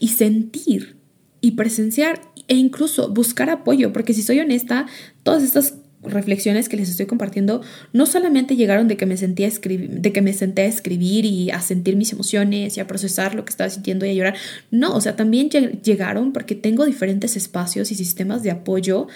y 0.01 0.09
sentir 0.09 0.98
y 1.41 1.53
presenciar 1.53 2.21
e 2.49 2.55
incluso 2.55 3.11
buscar 3.11 3.51
apoyo, 3.51 3.93
porque 3.93 4.15
si 4.15 4.23
soy 4.23 4.41
honesta, 4.41 4.87
todas 5.23 5.43
estas 5.43 5.75
reflexiones 6.03 6.69
que 6.69 6.77
les 6.77 6.89
estoy 6.89 7.07
compartiendo 7.07 7.61
no 7.93 8.07
solamente 8.07 8.57
llegaron 8.57 8.87
de 8.87 8.97
que 8.97 9.07
me 9.07 9.17
sentía 9.17 9.47
a 9.47 9.49
escribir, 9.49 10.01
de 10.01 10.13
que 10.13 10.23
me 10.23 10.33
senté 10.33 10.63
a 10.63 10.67
escribir 10.67 11.25
y 11.25 11.51
a 11.51 11.61
sentir 11.61 11.97
mis 11.97 12.13
emociones 12.13 12.77
y 12.77 12.81
a 12.81 12.87
procesar 12.87 13.35
lo 13.35 13.45
que 13.45 13.51
estaba 13.51 13.69
sintiendo 13.69 14.07
y 14.07 14.11
a 14.11 14.15
llorar. 14.15 14.37
No, 14.71 14.95
o 14.95 15.01
sea, 15.01 15.17
también 15.17 15.51
llegaron 15.51 16.33
porque 16.33 16.55
tengo 16.55 16.87
diferentes 16.87 17.37
espacios 17.37 17.91
y 17.91 17.95
sistemas 17.95 18.43
de 18.43 18.53
apoyo 18.53 19.09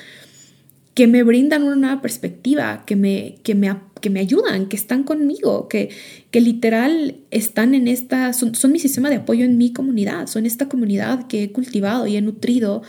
que 0.94 1.06
me 1.06 1.22
brindan 1.22 1.62
una 1.62 1.76
nueva 1.76 2.02
perspectiva, 2.02 2.84
que 2.86 2.96
me, 2.96 3.36
que 3.42 3.54
me, 3.54 3.74
que 4.00 4.10
me 4.10 4.20
ayudan, 4.20 4.66
que 4.66 4.76
están 4.76 5.04
conmigo, 5.04 5.68
que, 5.68 5.90
que 6.30 6.40
literal 6.40 7.16
están 7.30 7.74
en 7.74 7.88
esta, 7.88 8.32
son, 8.32 8.54
son 8.54 8.72
mi 8.72 8.78
sistema 8.78 9.08
de 9.08 9.16
apoyo 9.16 9.44
en 9.44 9.56
mi 9.56 9.72
comunidad, 9.72 10.26
son 10.26 10.44
esta 10.44 10.68
comunidad 10.68 11.26
que 11.28 11.44
he 11.44 11.52
cultivado 11.52 12.06
y 12.06 12.16
he 12.16 12.20
nutrido 12.20 12.82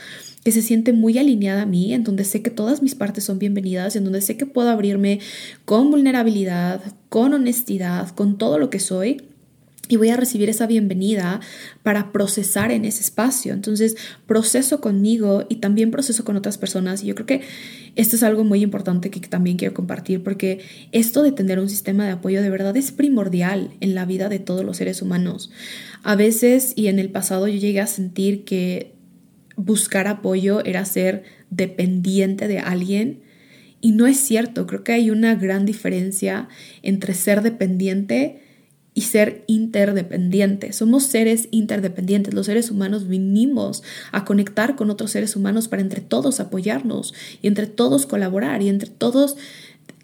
que 0.44 0.52
se 0.52 0.62
siente 0.62 0.92
muy 0.92 1.18
alineada 1.18 1.62
a 1.62 1.66
mí, 1.66 1.94
en 1.94 2.04
donde 2.04 2.26
sé 2.26 2.42
que 2.42 2.50
todas 2.50 2.82
mis 2.82 2.96
partes 2.96 3.24
son 3.24 3.40
bienvenidas, 3.40 3.96
en 3.96 4.04
donde 4.04 4.20
sé 4.20 4.36
que 4.36 4.46
puedo 4.46 4.70
abrirme 4.70 5.20
con 5.64 5.90
vulnerabilidad, 5.90 6.82
con 7.08 7.34
honestidad, 7.34 8.10
con 8.10 8.38
todo 8.38 8.60
lo 8.60 8.70
que 8.70 8.80
soy. 8.80 9.22
Y 9.90 9.98
voy 9.98 10.10
a 10.10 10.16
recibir 10.16 10.48
esa 10.48 10.66
bienvenida 10.66 11.42
para 11.84 12.14
procesar 12.14 12.72
en 12.72 12.86
ese 12.86 13.02
espacio. 13.02 13.54
Entonces, 13.54 13.98
proceso 14.26 14.80
conmigo 14.80 15.46
y 15.50 15.58
también 15.58 15.92
proceso 15.92 16.24
con 16.24 16.38
otras 16.38 16.58
personas. 16.58 17.04
Y 17.04 17.08
yo 17.08 17.16
creo 17.16 17.28
que 17.28 17.42
esto 17.98 18.16
es 18.16 18.24
algo 18.24 18.46
muy 18.46 18.64
importante 18.64 19.12
que 19.12 19.20
también 19.20 19.58
quiero 19.58 19.74
compartir 19.74 20.24
porque 20.24 20.62
esto 20.94 21.22
de 21.22 21.34
tener 21.34 21.60
un 21.60 21.70
sistema 21.70 22.06
de 22.06 22.14
apoyo 22.14 22.42
de 22.42 22.50
verdad 22.50 22.78
es 22.78 22.94
primordial 22.94 23.72
en 23.82 23.94
la 23.94 24.06
vida 24.06 24.30
de 24.30 24.40
todos 24.40 24.64
los 24.64 24.78
seres 24.78 25.02
humanos. 25.02 25.52
A 26.02 26.16
veces 26.16 26.72
y 26.78 26.88
en 26.88 26.98
el 26.98 27.10
pasado 27.10 27.50
yo 27.50 27.60
llegué 27.60 27.82
a 27.82 27.88
sentir 27.88 28.46
que 28.46 28.94
buscar 29.58 30.08
apoyo 30.08 30.64
era 30.64 30.86
ser 30.86 31.24
dependiente 31.50 32.48
de 32.48 32.60
alguien. 32.60 33.22
Y 33.82 33.92
no 33.92 34.08
es 34.08 34.18
cierto, 34.18 34.66
creo 34.66 34.86
que 34.86 34.94
hay 34.94 35.10
una 35.10 35.36
gran 35.36 35.66
diferencia 35.66 36.48
entre 36.84 37.14
ser 37.14 37.42
dependiente 37.42 38.40
y 38.94 39.02
ser 39.02 39.44
interdependiente. 39.48 40.74
Somos 40.74 41.04
seres 41.04 41.48
interdependientes. 41.52 42.34
Los 42.34 42.46
seres 42.46 42.70
humanos 42.70 43.08
vinimos 43.08 43.84
a 44.12 44.26
conectar 44.26 44.76
con 44.76 44.90
otros 44.90 45.12
seres 45.12 45.36
humanos 45.36 45.68
para 45.68 45.82
entre 45.82 46.02
todos 46.02 46.40
apoyarnos 46.40 47.14
y 47.42 47.48
entre 47.48 47.68
todos 47.68 48.06
colaborar 48.06 48.62
y 48.62 48.70
entre 48.70 48.90
todos 48.90 49.36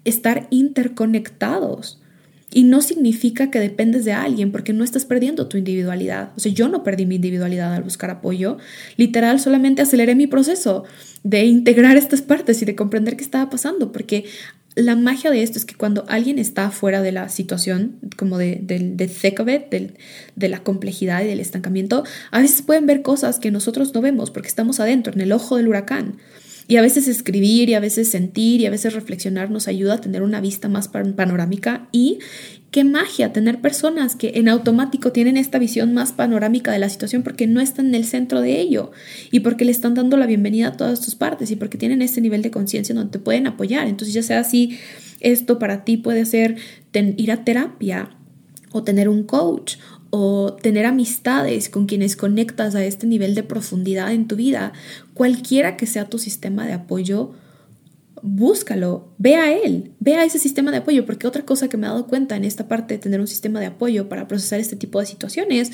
estar 0.04 0.48
interconectados. 0.50 1.98
Y 2.52 2.64
no 2.64 2.82
significa 2.82 3.48
que 3.48 3.60
dependes 3.60 4.04
de 4.04 4.12
alguien 4.12 4.50
porque 4.50 4.72
no 4.72 4.82
estás 4.82 5.04
perdiendo 5.04 5.46
tu 5.46 5.56
individualidad. 5.56 6.32
O 6.36 6.40
sea, 6.40 6.50
yo 6.52 6.68
no 6.68 6.82
perdí 6.82 7.06
mi 7.06 7.14
individualidad 7.14 7.72
al 7.72 7.84
buscar 7.84 8.10
apoyo. 8.10 8.58
Literal, 8.96 9.38
solamente 9.38 9.82
aceleré 9.82 10.16
mi 10.16 10.26
proceso 10.26 10.82
de 11.22 11.44
integrar 11.44 11.96
estas 11.96 12.22
partes 12.22 12.60
y 12.60 12.64
de 12.64 12.74
comprender 12.74 13.16
qué 13.16 13.22
estaba 13.22 13.48
pasando. 13.50 13.92
Porque 13.92 14.24
la 14.76 14.94
magia 14.96 15.30
de 15.30 15.42
esto 15.42 15.58
es 15.58 15.64
que 15.64 15.74
cuando 15.74 16.04
alguien 16.08 16.38
está 16.38 16.70
fuera 16.70 17.02
de 17.02 17.12
la 17.12 17.28
situación, 17.28 17.96
como 18.16 18.38
de, 18.38 18.60
de, 18.62 18.78
de 18.78 19.08
thick 19.08 19.40
of 19.40 19.48
it, 19.48 19.64
de 20.36 20.48
la 20.48 20.62
complejidad 20.62 21.22
y 21.22 21.26
del 21.26 21.40
estancamiento, 21.40 22.04
a 22.30 22.40
veces 22.40 22.62
pueden 22.62 22.86
ver 22.86 23.02
cosas 23.02 23.38
que 23.38 23.50
nosotros 23.50 23.92
no 23.94 24.00
vemos 24.00 24.30
porque 24.30 24.48
estamos 24.48 24.78
adentro, 24.80 25.12
en 25.12 25.20
el 25.20 25.32
ojo 25.32 25.56
del 25.56 25.68
huracán. 25.68 26.18
Y 26.70 26.76
a 26.76 26.82
veces 26.82 27.08
escribir 27.08 27.68
y 27.68 27.74
a 27.74 27.80
veces 27.80 28.08
sentir 28.08 28.60
y 28.60 28.66
a 28.66 28.70
veces 28.70 28.94
reflexionar 28.94 29.50
nos 29.50 29.66
ayuda 29.66 29.94
a 29.94 30.00
tener 30.00 30.22
una 30.22 30.40
vista 30.40 30.68
más 30.68 30.86
panorámica 30.86 31.88
y 31.90 32.20
qué 32.70 32.84
magia 32.84 33.32
tener 33.32 33.60
personas 33.60 34.14
que 34.14 34.34
en 34.36 34.48
automático 34.48 35.10
tienen 35.10 35.36
esta 35.36 35.58
visión 35.58 35.92
más 35.94 36.12
panorámica 36.12 36.70
de 36.70 36.78
la 36.78 36.88
situación 36.88 37.24
porque 37.24 37.48
no 37.48 37.60
están 37.60 37.88
en 37.88 37.96
el 37.96 38.04
centro 38.04 38.40
de 38.40 38.60
ello 38.60 38.92
y 39.32 39.40
porque 39.40 39.64
le 39.64 39.72
están 39.72 39.94
dando 39.94 40.16
la 40.16 40.26
bienvenida 40.26 40.68
a 40.68 40.76
todas 40.76 41.00
tus 41.00 41.16
partes 41.16 41.50
y 41.50 41.56
porque 41.56 41.76
tienen 41.76 42.02
este 42.02 42.20
nivel 42.20 42.40
de 42.40 42.52
conciencia 42.52 42.94
donde 42.94 43.10
te 43.10 43.18
pueden 43.18 43.48
apoyar. 43.48 43.88
Entonces 43.88 44.14
ya 44.14 44.22
sea 44.22 44.38
así, 44.38 44.78
esto 45.18 45.58
para 45.58 45.84
ti 45.84 45.96
puede 45.96 46.24
ser 46.24 46.54
ir 46.94 47.32
a 47.32 47.44
terapia 47.44 48.10
o 48.70 48.84
tener 48.84 49.08
un 49.08 49.24
coach 49.24 49.74
o 50.10 50.56
tener 50.60 50.86
amistades 50.86 51.68
con 51.68 51.86
quienes 51.86 52.16
conectas 52.16 52.74
a 52.74 52.84
este 52.84 53.06
nivel 53.06 53.34
de 53.34 53.42
profundidad 53.42 54.12
en 54.12 54.26
tu 54.26 54.36
vida, 54.36 54.72
cualquiera 55.14 55.76
que 55.76 55.86
sea 55.86 56.08
tu 56.08 56.18
sistema 56.18 56.66
de 56.66 56.72
apoyo, 56.72 57.32
búscalo, 58.22 59.08
ve 59.18 59.36
a 59.36 59.52
él, 59.52 59.92
ve 59.98 60.14
a 60.14 60.24
ese 60.24 60.38
sistema 60.38 60.70
de 60.70 60.78
apoyo, 60.78 61.06
porque 61.06 61.26
otra 61.26 61.44
cosa 61.44 61.68
que 61.68 61.76
me 61.76 61.86
he 61.86 61.90
dado 61.90 62.06
cuenta 62.06 62.36
en 62.36 62.44
esta 62.44 62.68
parte 62.68 62.94
de 62.94 62.98
tener 62.98 63.20
un 63.20 63.26
sistema 63.26 63.60
de 63.60 63.66
apoyo 63.66 64.08
para 64.08 64.28
procesar 64.28 64.60
este 64.60 64.76
tipo 64.76 65.00
de 65.00 65.06
situaciones 65.06 65.70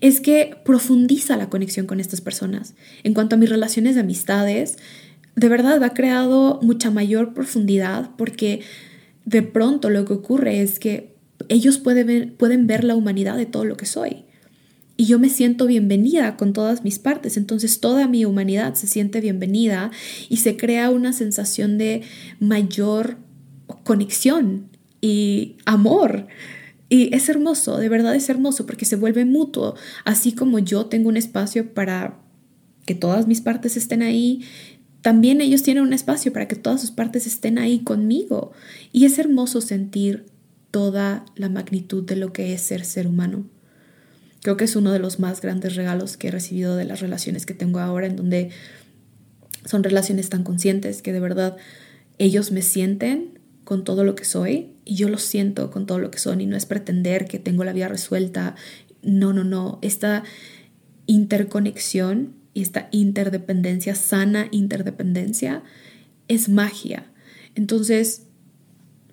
es 0.00 0.20
que 0.20 0.56
profundiza 0.64 1.36
la 1.36 1.48
conexión 1.48 1.86
con 1.86 2.00
estas 2.00 2.20
personas. 2.20 2.74
En 3.04 3.14
cuanto 3.14 3.36
a 3.36 3.38
mis 3.38 3.48
relaciones 3.48 3.94
de 3.94 4.02
amistades, 4.02 4.76
de 5.34 5.48
verdad 5.48 5.82
ha 5.82 5.94
creado 5.94 6.58
mucha 6.62 6.90
mayor 6.90 7.32
profundidad 7.32 8.10
porque 8.16 8.60
de 9.24 9.42
pronto 9.42 9.90
lo 9.90 10.04
que 10.04 10.14
ocurre 10.14 10.62
es 10.62 10.78
que 10.78 11.17
ellos 11.48 11.78
pueden 11.78 12.06
ver, 12.06 12.34
pueden 12.34 12.66
ver 12.66 12.84
la 12.84 12.96
humanidad 12.96 13.36
de 13.36 13.46
todo 13.46 13.64
lo 13.64 13.76
que 13.76 13.86
soy. 13.86 14.24
Y 14.96 15.04
yo 15.04 15.20
me 15.20 15.28
siento 15.28 15.66
bienvenida 15.66 16.36
con 16.36 16.52
todas 16.52 16.82
mis 16.82 16.98
partes, 16.98 17.36
entonces 17.36 17.78
toda 17.78 18.08
mi 18.08 18.24
humanidad 18.24 18.74
se 18.74 18.88
siente 18.88 19.20
bienvenida 19.20 19.92
y 20.28 20.38
se 20.38 20.56
crea 20.56 20.90
una 20.90 21.12
sensación 21.12 21.78
de 21.78 22.02
mayor 22.40 23.16
conexión 23.84 24.68
y 25.00 25.56
amor. 25.66 26.26
Y 26.88 27.14
es 27.14 27.28
hermoso, 27.28 27.76
de 27.76 27.88
verdad 27.88 28.16
es 28.16 28.28
hermoso 28.28 28.66
porque 28.66 28.86
se 28.86 28.96
vuelve 28.96 29.24
mutuo, 29.24 29.76
así 30.04 30.32
como 30.32 30.58
yo 30.58 30.86
tengo 30.86 31.08
un 31.08 31.16
espacio 31.16 31.74
para 31.74 32.18
que 32.84 32.96
todas 32.96 33.28
mis 33.28 33.40
partes 33.40 33.76
estén 33.76 34.02
ahí, 34.02 34.42
también 35.00 35.40
ellos 35.40 35.62
tienen 35.62 35.84
un 35.84 35.92
espacio 35.92 36.32
para 36.32 36.48
que 36.48 36.56
todas 36.56 36.80
sus 36.80 36.90
partes 36.90 37.26
estén 37.26 37.58
ahí 37.58 37.80
conmigo. 37.80 38.52
Y 38.92 39.04
es 39.04 39.18
hermoso 39.18 39.60
sentir 39.60 40.26
toda 40.70 41.24
la 41.34 41.48
magnitud 41.48 42.04
de 42.04 42.16
lo 42.16 42.32
que 42.32 42.52
es 42.52 42.62
ser 42.62 42.84
ser 42.84 43.06
humano. 43.06 43.46
Creo 44.42 44.56
que 44.56 44.64
es 44.64 44.76
uno 44.76 44.92
de 44.92 44.98
los 44.98 45.18
más 45.18 45.40
grandes 45.40 45.74
regalos 45.74 46.16
que 46.16 46.28
he 46.28 46.30
recibido 46.30 46.76
de 46.76 46.84
las 46.84 47.00
relaciones 47.00 47.46
que 47.46 47.54
tengo 47.54 47.80
ahora, 47.80 48.06
en 48.06 48.16
donde 48.16 48.50
son 49.64 49.82
relaciones 49.82 50.28
tan 50.28 50.44
conscientes 50.44 51.02
que 51.02 51.12
de 51.12 51.20
verdad 51.20 51.56
ellos 52.18 52.52
me 52.52 52.62
sienten 52.62 53.38
con 53.64 53.84
todo 53.84 54.04
lo 54.04 54.14
que 54.14 54.24
soy 54.24 54.72
y 54.84 54.94
yo 54.94 55.08
lo 55.08 55.18
siento 55.18 55.70
con 55.70 55.86
todo 55.86 55.98
lo 55.98 56.10
que 56.10 56.18
son 56.18 56.40
y 56.40 56.46
no 56.46 56.56
es 56.56 56.64
pretender 56.66 57.26
que 57.26 57.38
tengo 57.38 57.64
la 57.64 57.72
vida 57.72 57.88
resuelta. 57.88 58.54
No, 59.02 59.32
no, 59.32 59.44
no. 59.44 59.78
Esta 59.82 60.24
interconexión 61.06 62.34
y 62.54 62.62
esta 62.62 62.88
interdependencia, 62.92 63.94
sana 63.94 64.48
interdependencia, 64.52 65.62
es 66.28 66.48
magia. 66.48 67.10
Entonces, 67.54 68.27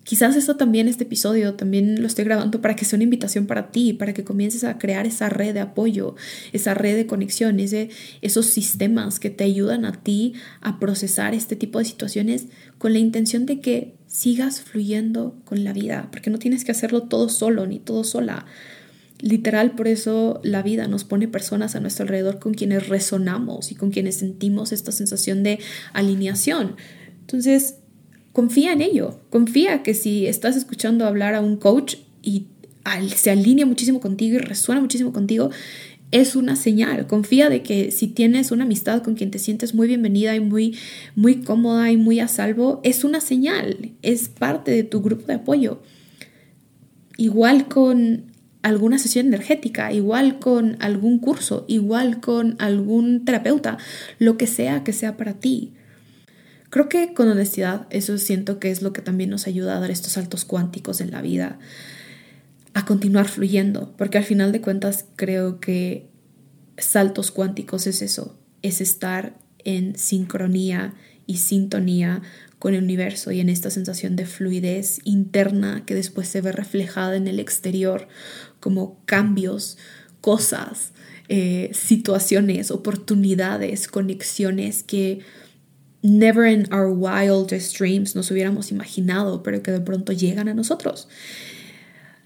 Quizás 0.06 0.36
esto 0.36 0.56
también, 0.56 0.88
este 0.88 1.04
episodio, 1.04 1.56
también 1.56 2.00
lo 2.00 2.06
estoy 2.06 2.26
grabando 2.26 2.62
para 2.62 2.76
que 2.76 2.86
sea 2.86 2.96
una 2.98 3.06
invitación 3.06 3.48
para 3.48 3.72
ti, 3.72 3.91
para 3.91 4.13
que 4.13 4.24
comiences 4.24 4.63
a 4.63 4.78
crear 4.78 5.08
esa 5.08 5.30
red 5.30 5.56
de 5.56 5.62
apoyo, 5.62 6.13
esa 6.54 6.76
red 6.76 6.96
de 6.96 7.08
conexión, 7.08 7.60
esos 7.60 8.46
sistemas 8.46 9.20
que 9.20 9.32
te 9.32 9.44
ayudan 9.44 9.84
a 9.84 9.94
ti 10.04 10.34
a 10.62 10.80
procesar 10.80 11.34
este 11.34 11.56
tipo 11.56 11.80
de 11.80 11.86
situaciones 11.86 12.46
con 12.78 12.94
la 12.94 13.00
intención 13.00 13.48
de 13.48 13.60
que 13.62 13.96
sigas 14.06 14.62
fluyendo 14.62 15.41
con 15.44 15.63
la 15.63 15.74
vida, 15.74 16.10
porque 16.12 16.30
no 16.30 16.38
tienes 16.38 16.65
que 16.65 16.72
hacerlo 16.72 17.04
todo 17.04 17.28
solo 17.28 17.65
ni 17.65 17.80
todo 17.80 18.04
sola. 18.04 18.46
Literal, 19.22 19.72
por 19.72 19.88
eso 19.88 20.39
la 20.44 20.62
vida 20.62 20.88
nos 20.88 21.04
pone 21.04 21.28
personas 21.28 21.76
a 21.76 21.80
nuestro 21.80 22.04
alrededor 22.04 22.38
con 22.38 22.54
quienes 22.54 22.89
resonamos 22.89 23.72
y 23.72 23.76
con 23.76 23.89
quienes 23.89 24.18
sentimos 24.18 24.72
esta 24.72 24.91
sensación 24.91 25.41
de 25.41 25.58
alineación. 25.94 26.76
Entonces, 27.22 27.78
confía 28.36 28.74
en 28.74 28.82
ello, 28.82 29.17
confía 29.30 29.82
que 29.82 29.93
si 29.93 30.28
estás 30.28 30.58
escuchando 30.58 31.06
hablar 31.06 31.36
a 31.36 31.39
un 31.39 31.56
coach 31.56 31.95
y 32.21 32.48
se 33.15 33.32
alinea 33.32 33.65
muchísimo 33.65 34.02
contigo 34.02 34.36
y 34.36 34.39
resuena 34.39 34.82
muchísimo 34.82 35.13
contigo, 35.13 35.52
es 36.12 36.36
una 36.36 36.58
señal. 36.58 37.08
Confía 37.08 37.50
de 37.50 37.63
que 37.63 37.91
si 37.91 38.08
tienes 38.08 38.52
una 38.52 38.65
amistad 38.65 39.02
con 39.04 39.15
quien 39.15 39.32
te 39.32 39.39
sientes 39.39 39.74
muy 39.74 39.88
bienvenida 39.88 40.36
y 40.36 40.41
muy, 40.41 40.78
muy 41.15 41.43
cómoda 41.43 41.89
y 41.91 41.95
muy 41.95 42.19
a 42.19 42.28
salvo, 42.28 42.82
es 42.84 43.06
una 43.06 43.21
señal, 43.21 43.93
es 44.02 44.28
parte 44.28 44.71
de 44.71 44.84
tu 44.84 45.02
grupo 45.02 45.28
de 45.28 45.36
apoyo. 45.36 45.82
Igual 47.15 47.69
con 47.69 48.34
alguna 48.63 48.98
sesión 48.98 49.28
energética, 49.28 49.93
igual 49.93 50.39
con 50.39 50.76
algún 50.82 51.19
curso, 51.19 51.63
igual 51.69 52.19
con 52.19 52.58
algún 52.60 53.24
terapeuta, 53.24 53.78
lo 54.19 54.38
que 54.38 54.45
sea 54.45 54.84
que 54.84 54.91
sea 54.91 55.15
para 55.15 55.36
ti. 55.36 55.71
Creo 56.76 56.90
que 56.90 57.14
con 57.14 57.30
honestidad 57.30 57.88
eso 57.90 58.18
siento 58.18 58.60
que 58.60 58.70
es 58.70 58.82
lo 58.82 58.92
que 58.92 59.02
también 59.02 59.30
nos 59.30 59.48
ayuda 59.48 59.78
a 59.78 59.80
dar 59.80 59.92
estos 59.92 60.12
saltos 60.12 60.44
cuánticos 60.44 61.00
en 61.00 61.10
la 61.10 61.22
vida, 61.22 61.58
a 62.74 62.84
continuar 62.84 63.30
fluyendo, 63.30 63.94
porque 63.98 64.18
al 64.18 64.26
final 64.26 64.52
de 64.52 64.60
cuentas 64.60 65.06
creo 65.16 65.62
que 65.62 66.10
saltos 66.78 67.32
cuánticos 67.32 67.88
es 67.88 68.02
eso, 68.02 68.38
es 68.62 68.82
estar 68.82 69.38
en 69.64 69.98
sincronía 69.98 70.96
y 71.26 71.38
sintonía 71.38 72.22
con 72.60 72.74
el 72.74 72.84
universo 72.84 73.32
y 73.32 73.40
en 73.40 73.48
esta 73.48 73.70
sensación 73.70 74.18
de 74.18 74.26
fluidez 74.26 75.00
interna 75.06 75.86
que 75.86 75.96
después 75.96 76.28
se 76.28 76.42
ve 76.42 76.52
reflejada 76.52 77.16
en 77.16 77.30
el 77.30 77.40
exterior 77.40 78.10
como 78.60 79.00
cambios, 79.06 79.78
cosas, 80.20 80.92
eh, 81.30 81.70
situaciones, 81.74 82.70
oportunidades, 82.70 83.88
conexiones 83.88 84.84
que 84.84 85.22
never 86.06 86.46
in 86.46 86.72
our 86.72 86.89
wildest 86.89 87.78
dreams 87.78 88.15
nos 88.15 88.30
hubiéramos 88.30 88.72
imaginado, 88.72 89.41
pero 89.41 89.62
que 89.63 89.72
de 89.72 89.82
pronto 89.82 90.13
llegan 90.13 90.48
a 90.48 90.54
nosotros. 90.54 91.08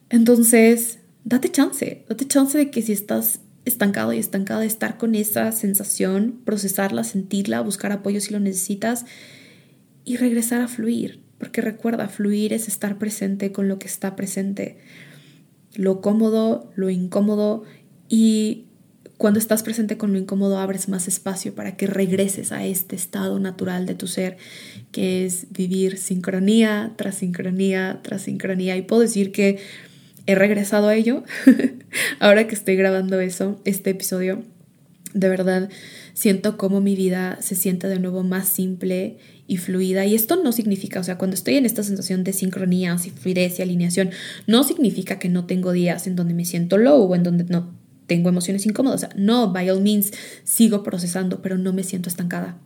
Entonces, 0.10 1.00
date 1.24 1.50
chance, 1.50 2.04
date 2.10 2.28
chance 2.28 2.58
de 2.58 2.70
que 2.70 2.82
si 2.82 2.92
estás 2.92 3.40
estancado 3.66 4.12
y 4.14 4.20
estancada, 4.20 4.66
estar 4.66 4.98
con 4.98 5.16
esa 5.16 5.52
sensación, 5.52 6.42
procesarla, 6.44 7.04
sentirla, 7.04 7.62
buscar 7.62 7.92
apoyo 7.92 8.20
si 8.20 8.34
lo 8.34 8.40
necesitas 8.40 9.06
y 10.04 10.18
regresar 10.18 10.62
a 10.62 10.68
fluir. 10.68 11.22
Porque 11.38 11.62
recuerda, 11.62 12.10
fluir 12.10 12.52
es 12.52 12.68
estar 12.68 12.98
presente 12.98 13.54
con 13.54 13.70
lo 13.70 13.80
que 13.80 13.88
está 13.88 14.16
presente, 14.18 14.78
lo 15.76 16.02
cómodo, 16.02 16.70
lo 16.76 16.90
incómodo 16.90 17.64
y 18.10 18.66
cuando 19.20 19.38
estás 19.38 19.64
presente 19.64 19.98
con 19.98 20.14
lo 20.14 20.18
incómodo, 20.18 20.60
abres 20.60 20.88
más 20.88 21.10
espacio 21.10 21.54
para 21.54 21.76
que 21.76 21.88
regreses 21.88 22.54
a 22.54 22.66
este 22.66 22.96
estado 22.96 23.38
natural 23.38 23.86
de 23.86 23.94
tu 23.94 24.08
ser, 24.08 24.38
que 24.94 25.26
es 25.26 25.48
vivir 25.52 25.98
sincronía 25.98 26.94
tras 26.96 27.16
sincronía 27.16 28.00
tras 28.02 28.22
sincronía. 28.22 28.78
Y 28.78 28.82
puedo 28.84 29.02
decir 29.02 29.34
que 29.34 29.60
he 30.26 30.36
regresado 30.36 30.88
a 30.88 30.96
ello 30.96 31.26
ahora 32.22 32.48
que 32.48 32.56
estoy 32.56 32.78
grabando 32.78 33.20
eso, 33.20 33.60
este 33.66 33.90
episodio. 33.90 34.42
De 35.14 35.28
verdad, 35.28 35.70
siento 36.14 36.56
como 36.56 36.80
mi 36.80 36.96
vida 36.96 37.40
se 37.42 37.56
siente 37.56 37.90
de 37.90 38.00
nuevo 38.00 38.24
más 38.24 38.48
simple 38.48 39.18
y 39.48 39.58
fluida. 39.58 40.06
Y 40.06 40.16
esto 40.16 40.42
no 40.42 40.54
significa, 40.54 41.02
o 41.02 41.04
sea, 41.04 41.18
cuando 41.18 41.36
estoy 41.36 41.56
en 41.56 41.66
esta 41.66 41.84
sensación 41.84 42.24
de 42.24 42.32
sincronía, 42.32 42.98
fluidez 42.98 43.60
y 43.60 43.64
alineación, 43.64 44.12
no 44.48 44.64
significa 44.64 45.20
que 45.20 45.28
no 45.28 45.46
tengo 45.46 45.74
días 45.74 46.08
en 46.08 46.16
donde 46.16 46.34
me 46.34 46.46
siento 46.46 46.78
low 46.78 47.04
o 47.04 47.16
en 47.16 47.24
donde 47.24 47.44
no 47.44 47.79
tengo 48.10 48.28
emociones 48.28 48.66
incómodas. 48.66 49.08
no, 49.16 49.54
by 49.54 49.70
all 49.70 49.82
means, 49.82 50.12
sigo 50.44 50.84
procesando, 50.84 51.42
pero 51.42 51.58
no 51.58 51.72
me 51.72 51.84
siento 51.84 52.10
estancada. 52.10 52.58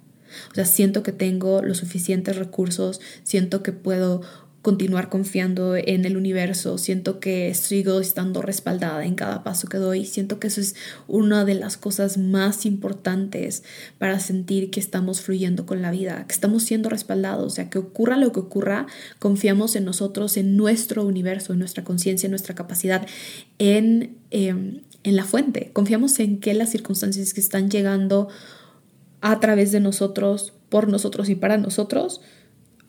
O 0.51 0.55
sea, 0.55 0.65
siento 0.65 1.03
que 1.03 1.11
tengo 1.11 1.61
los 1.61 1.77
suficientes 1.77 2.37
recursos, 2.37 2.99
siento 3.23 3.61
que 3.61 3.71
puedo 3.71 4.21
continuar 4.63 5.09
confiando 5.09 5.75
en 5.75 6.05
el 6.05 6.15
universo, 6.15 6.77
siento 6.77 7.19
que 7.19 7.53
sigo 7.53 7.99
estando 7.99 8.41
respaldada 8.41 9.05
en 9.05 9.13
cada 9.13 9.43
paso 9.43 9.67
que 9.67 9.77
doy, 9.77 10.05
siento 10.05 10.39
que 10.39 10.47
eso 10.47 10.61
es 10.61 10.75
una 11.05 11.43
de 11.43 11.53
las 11.53 11.75
cosas 11.75 12.17
más 12.17 12.65
importantes 12.65 13.63
para 13.97 14.21
sentir 14.21 14.71
que 14.71 14.79
estamos 14.79 15.19
fluyendo 15.19 15.65
con 15.65 15.81
la 15.81 15.91
vida, 15.91 16.23
que 16.25 16.33
estamos 16.33 16.63
siendo 16.63 16.89
respaldados, 16.89 17.45
o 17.45 17.49
sea, 17.53 17.69
que 17.69 17.77
ocurra 17.77 18.15
lo 18.15 18.31
que 18.31 18.39
ocurra, 18.39 18.87
confiamos 19.19 19.75
en 19.75 19.83
nosotros, 19.83 20.37
en 20.37 20.55
nuestro 20.55 21.03
universo, 21.03 21.51
en 21.51 21.59
nuestra 21.59 21.83
conciencia, 21.83 22.27
en 22.27 22.31
nuestra 22.31 22.55
capacidad, 22.55 23.05
en, 23.59 24.15
em, 24.31 24.79
en 25.03 25.15
la 25.17 25.25
fuente, 25.25 25.71
confiamos 25.73 26.17
en 26.21 26.39
que 26.39 26.53
las 26.53 26.69
circunstancias 26.69 27.33
que 27.33 27.41
están 27.41 27.69
llegando 27.69 28.29
a 29.19 29.41
través 29.41 29.73
de 29.73 29.81
nosotros, 29.81 30.53
por 30.69 30.87
nosotros 30.87 31.27
y 31.27 31.35
para 31.35 31.57
nosotros, 31.57 32.21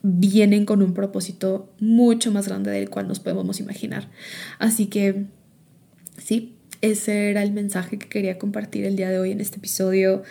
vienen 0.07 0.67
con 0.67 0.83
un 0.83 0.93
propósito 0.93 1.73
mucho 1.81 2.31
más 2.31 2.47
grande 2.47 2.71
del 2.71 2.90
cual 2.90 3.09
nos 3.09 3.21
podemos 3.21 3.59
imaginar. 3.59 4.11
Así 4.59 4.87
que 4.87 5.25
sí, 6.19 6.57
ese 6.83 7.31
era 7.31 7.43
el 7.43 7.53
mensaje 7.53 7.99
que 7.99 8.07
quería 8.07 8.38
compartir 8.38 8.85
el 8.85 8.97
día 8.97 9.09
de 9.09 9.19
hoy 9.19 9.31
en 9.31 9.40
este 9.40 9.57
episodio. 9.57 10.23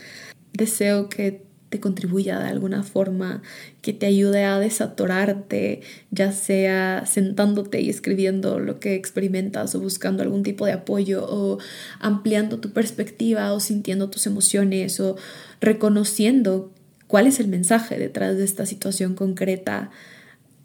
Deseo 0.54 1.10
que 1.10 1.42
te 1.70 1.80
contribuya 1.80 2.38
de 2.38 2.50
alguna 2.50 2.84
forma, 2.84 3.42
que 3.82 3.94
te 3.94 4.06
ayude 4.06 4.44
a 4.44 4.60
desatorarte, 4.60 5.82
ya 6.12 6.32
sea 6.32 7.08
sentándote 7.08 7.82
y 7.82 7.90
escribiendo 7.90 8.60
lo 8.60 8.80
que 8.80 8.94
experimentas 8.94 9.74
o 9.74 9.80
buscando 9.80 10.22
algún 10.22 10.44
tipo 10.44 10.68
de 10.68 10.74
apoyo 10.74 11.26
o 11.28 11.58
ampliando 12.00 12.60
tu 12.60 12.74
perspectiva 12.74 13.52
o 13.54 13.60
sintiendo 13.60 14.12
tus 14.12 14.28
emociones 14.28 15.00
o 15.00 15.16
reconociendo 15.62 16.72
cuál 17.14 17.28
es 17.28 17.40
el 17.40 17.48
mensaje 17.48 18.00
detrás 18.00 18.38
de 18.38 18.44
esta 18.44 18.66
situación 18.66 19.14
concreta 19.14 19.92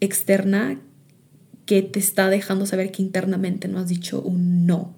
externa 0.00 0.80
que 1.66 1.82
te 1.82 1.98
está 1.98 2.30
dejando 2.30 2.64
saber 2.64 2.90
que 2.90 3.02
internamente 3.02 3.68
no 3.68 3.78
has 3.78 3.88
dicho 3.88 4.22
un 4.22 4.64
no. 4.64 4.96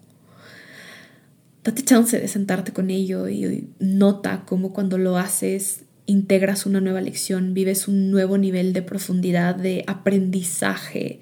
Date 1.65 1.83
chance 1.83 2.21
de 2.21 2.29
sentarte 2.29 2.73
con 2.73 2.89
ello 2.89 3.29
y 3.29 3.69
nota 3.81 4.45
cómo 4.47 4.73
cuando 4.73 4.97
lo 4.97 5.17
haces 5.17 5.81
integras 6.07 6.67
una 6.67 6.81
nueva 6.81 7.01
lección, 7.01 7.53
vives 7.53 7.89
un 7.89 8.13
nuevo 8.13 8.39
nivel 8.39 8.73
de 8.73 8.83
profundidad, 8.83 9.57
de 9.57 9.83
aprendizaje, 9.89 11.19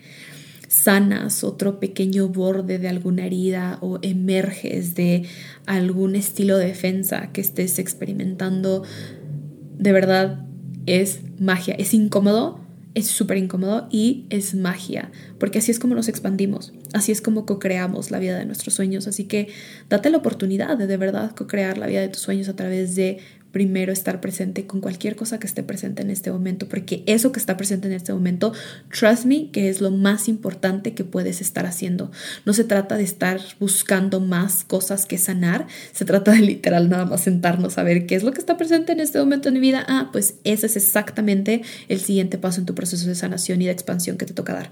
sanas 0.68 1.42
otro 1.42 1.80
pequeño 1.80 2.28
borde 2.28 2.78
de 2.78 2.88
alguna 2.88 3.24
herida 3.24 3.78
o 3.80 3.98
emerges 4.02 4.94
de 4.94 5.24
algún 5.64 6.16
estilo 6.16 6.58
de 6.58 6.66
defensa 6.66 7.32
que 7.32 7.40
estés 7.40 7.78
experimentando, 7.78 8.82
de 9.78 9.92
verdad 9.92 10.44
es 10.86 11.20
magia, 11.38 11.74
es 11.74 11.94
incómodo, 11.94 12.60
es 12.94 13.06
súper 13.06 13.36
incómodo 13.36 13.86
y 13.90 14.26
es 14.30 14.54
magia, 14.54 15.10
porque 15.38 15.58
así 15.58 15.70
es 15.70 15.78
como 15.78 15.94
nos 15.94 16.08
expandimos, 16.08 16.72
así 16.92 17.12
es 17.12 17.20
como 17.20 17.46
co-creamos 17.46 18.10
la 18.10 18.18
vida 18.18 18.36
de 18.36 18.44
nuestros 18.44 18.74
sueños, 18.74 19.06
así 19.06 19.24
que 19.24 19.48
date 19.88 20.10
la 20.10 20.18
oportunidad 20.18 20.76
de 20.76 20.86
de 20.86 20.96
verdad 20.96 21.32
co-crear 21.34 21.78
la 21.78 21.86
vida 21.86 22.00
de 22.00 22.08
tus 22.08 22.22
sueños 22.22 22.48
a 22.48 22.56
través 22.56 22.96
de 22.96 23.18
primero 23.52 23.92
estar 23.92 24.20
presente 24.20 24.66
con 24.66 24.80
cualquier 24.80 25.16
cosa 25.16 25.38
que 25.38 25.46
esté 25.46 25.62
presente 25.62 26.02
en 26.02 26.10
este 26.10 26.30
momento, 26.30 26.68
porque 26.68 27.02
eso 27.06 27.32
que 27.32 27.40
está 27.40 27.56
presente 27.56 27.88
en 27.88 27.94
este 27.94 28.12
momento, 28.12 28.52
trust 28.96 29.24
me, 29.24 29.50
que 29.50 29.68
es 29.68 29.80
lo 29.80 29.90
más 29.90 30.28
importante 30.28 30.94
que 30.94 31.04
puedes 31.04 31.40
estar 31.40 31.66
haciendo. 31.66 32.10
No 32.44 32.52
se 32.52 32.64
trata 32.64 32.96
de 32.96 33.04
estar 33.04 33.40
buscando 33.58 34.20
más 34.20 34.64
cosas 34.64 35.06
que 35.06 35.18
sanar, 35.18 35.66
se 35.92 36.04
trata 36.04 36.32
de 36.32 36.40
literal 36.40 36.88
nada 36.88 37.06
más 37.06 37.22
sentarnos 37.22 37.78
a 37.78 37.82
ver 37.82 38.06
qué 38.06 38.14
es 38.14 38.22
lo 38.22 38.32
que 38.32 38.38
está 38.38 38.56
presente 38.56 38.92
en 38.92 39.00
este 39.00 39.18
momento 39.18 39.48
en 39.48 39.54
mi 39.54 39.60
vida. 39.60 39.84
Ah, 39.88 40.10
pues 40.12 40.36
ese 40.44 40.66
es 40.66 40.76
exactamente 40.76 41.62
el 41.88 42.00
siguiente 42.00 42.38
paso 42.38 42.60
en 42.60 42.66
tu 42.66 42.74
proceso 42.74 43.06
de 43.08 43.14
sanación 43.14 43.62
y 43.62 43.66
de 43.66 43.72
expansión 43.72 44.16
que 44.16 44.26
te 44.26 44.34
toca 44.34 44.54
dar. 44.54 44.70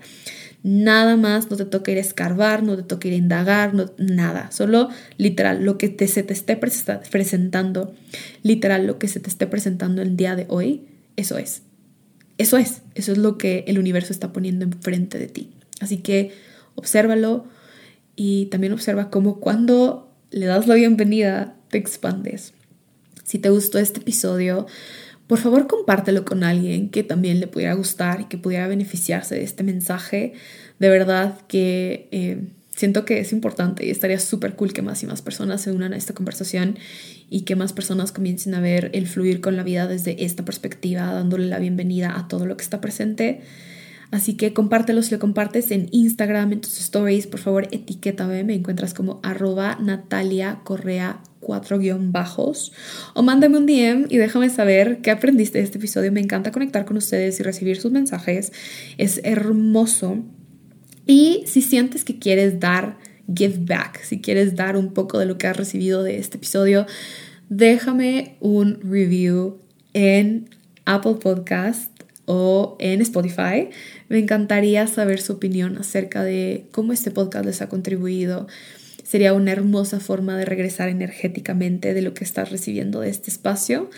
Nada 0.69 1.17
más, 1.17 1.49
no 1.49 1.57
te 1.57 1.65
toca 1.65 1.93
ir 1.93 1.99
a 1.99 2.01
escarbar, 2.01 2.65
no 2.65 2.75
te 2.75 2.83
toca 2.83 3.07
ir 3.07 3.15
a 3.15 3.19
indagar, 3.19 3.73
no, 3.73 3.93
nada. 3.99 4.51
Solo 4.51 4.89
literal, 5.17 5.65
lo 5.65 5.79
que 5.79 5.89
te, 5.89 6.09
se 6.09 6.25
te 6.25 6.33
esté 6.33 6.57
presentando, 6.57 7.95
literal, 8.43 8.85
lo 8.85 8.99
que 8.99 9.07
se 9.07 9.21
te 9.21 9.31
esté 9.31 9.47
presentando 9.47 10.03
el 10.03 10.17
día 10.17 10.35
de 10.35 10.45
hoy, 10.49 10.89
eso 11.15 11.39
es. 11.39 11.63
eso 12.37 12.59
es, 12.59 12.83
eso 12.97 13.13
es 13.13 13.19
lo 13.19 13.39
que 13.39 13.63
el 13.69 13.79
universo 13.79 14.13
está 14.13 14.33
poniendo 14.33 14.65
enfrente 14.65 15.21
de 15.21 15.29
ti. 15.29 15.53
Así 15.79 15.99
que 15.99 16.33
obsérvalo 16.75 17.47
y 18.17 18.47
también 18.47 18.73
observa 18.73 19.09
cómo 19.09 19.39
cuando 19.39 20.13
le 20.33 20.47
das 20.47 20.67
la 20.67 20.75
bienvenida 20.75 21.55
te 21.71 21.79
expandes. 21.79 22.55
Si 23.23 23.39
te 23.39 23.51
gustó 23.51 23.79
este 23.79 24.01
episodio, 24.01 24.67
por 25.27 25.39
favor 25.39 25.67
compártelo 25.67 26.25
con 26.25 26.45
alguien 26.45 26.91
que 26.91 27.03
también 27.03 27.41
le 27.41 27.47
pudiera 27.47 27.75
gustar 27.75 28.21
y 28.21 28.25
que 28.25 28.39
pudiera 28.39 28.69
beneficiarse 28.69 29.35
de 29.35 29.43
este 29.43 29.65
mensaje. 29.65 30.35
De 30.79 30.89
verdad 30.89 31.41
que 31.49 32.09
eh, 32.13 32.45
siento 32.77 33.05
que 33.05 33.19
es 33.19 33.33
importante 33.33 33.85
y 33.85 33.91
estaría 33.91 34.21
súper 34.21 34.55
cool 34.55 34.73
que 34.73 34.83
más 34.83 35.03
y 35.03 35.07
más 35.07 35.23
personas 35.23 35.63
se 35.63 35.73
unan 35.73 35.95
a 35.95 35.97
esta 35.97 36.15
conversación 36.15 36.79
y 37.29 37.41
que 37.41 37.57
más 37.57 37.73
personas 37.73 38.13
comiencen 38.13 38.55
a 38.55 38.61
ver 38.61 38.91
el 38.93 39.09
fluir 39.09 39.41
con 39.41 39.57
la 39.57 39.65
vida 39.65 39.89
desde 39.89 40.25
esta 40.25 40.45
perspectiva, 40.45 41.13
dándole 41.13 41.47
la 41.47 41.59
bienvenida 41.59 42.17
a 42.17 42.29
todo 42.29 42.47
lo 42.47 42.57
que 42.57 42.63
está 42.63 42.81
presente. 42.81 43.41
Así 44.11 44.35
que 44.35 44.53
compártelo 44.53 45.03
si 45.03 45.13
lo 45.13 45.19
compartes 45.19 45.71
en 45.71 45.89
Instagram, 45.91 46.53
en 46.53 46.61
tus 46.61 46.79
stories, 46.79 47.27
por 47.27 47.41
favor 47.41 47.69
etiquétame, 47.73 48.45
me 48.45 48.55
encuentras 48.55 48.95
como 48.95 49.21
arroba 49.23 49.77
Natalia 49.81 50.61
Correa 50.63 51.21
cuatro 51.41 51.79
guion 51.79 52.11
bajos 52.13 52.73
o 53.15 53.23
mándame 53.23 53.57
un 53.57 53.67
DM 53.67 54.07
y 54.09 54.17
déjame 54.17 54.51
saber 54.51 55.01
qué 55.01 55.11
aprendiste 55.11 55.59
de 55.59 55.65
este 55.65 55.79
episodio. 55.79 56.13
Me 56.13 56.21
encanta 56.21 56.51
conectar 56.53 56.85
con 56.85 56.97
ustedes 56.97 57.39
y 57.41 57.43
recibir 57.43 57.81
sus 57.81 57.93
mensajes. 57.93 58.53
Es 58.99 59.21
hermoso. 59.25 60.25
Y 61.07 61.45
si 61.47 61.63
sientes 61.63 62.05
que 62.05 62.19
quieres 62.19 62.59
dar 62.59 62.99
give 63.33 63.59
back, 63.61 64.03
si 64.03 64.21
quieres 64.21 64.57
dar 64.57 64.77
un 64.77 64.93
poco 64.93 65.19
de 65.19 65.27
lo 65.27 65.39
que 65.39 65.47
has 65.47 65.57
recibido 65.57 66.03
de 66.03 66.19
este 66.19 66.37
episodio, 66.37 66.87
déjame 67.49 68.37
un 68.41 68.81
review 68.83 69.59
en 69.93 70.51
Apple 70.85 71.15
Podcast 71.15 71.96
o 72.27 72.77
en 72.79 73.01
Spotify. 73.01 73.71
Me 74.09 74.19
encantaría 74.19 74.87
saber 74.87 75.21
su 75.21 75.35
opinión 75.35 75.79
acerca 75.79 76.23
de 76.23 76.67
cómo 76.71 76.93
este 76.93 77.11
podcast 77.11 77.47
les 77.47 77.63
ha 77.63 77.69
contribuido. 77.69 78.47
Sería 79.07 79.35
una 79.35 79.53
hermosa 79.53 80.01
forma 80.01 80.37
de 80.37 80.45
regresar 80.45 80.89
energéticamente 80.89 81.95
de 81.95 82.03
lo 82.03 82.13
que 82.13 82.25
estás 82.25 82.51
recibiendo 82.51 83.01
de 83.01 83.11
este 83.11 83.31
espacio. 83.31 83.89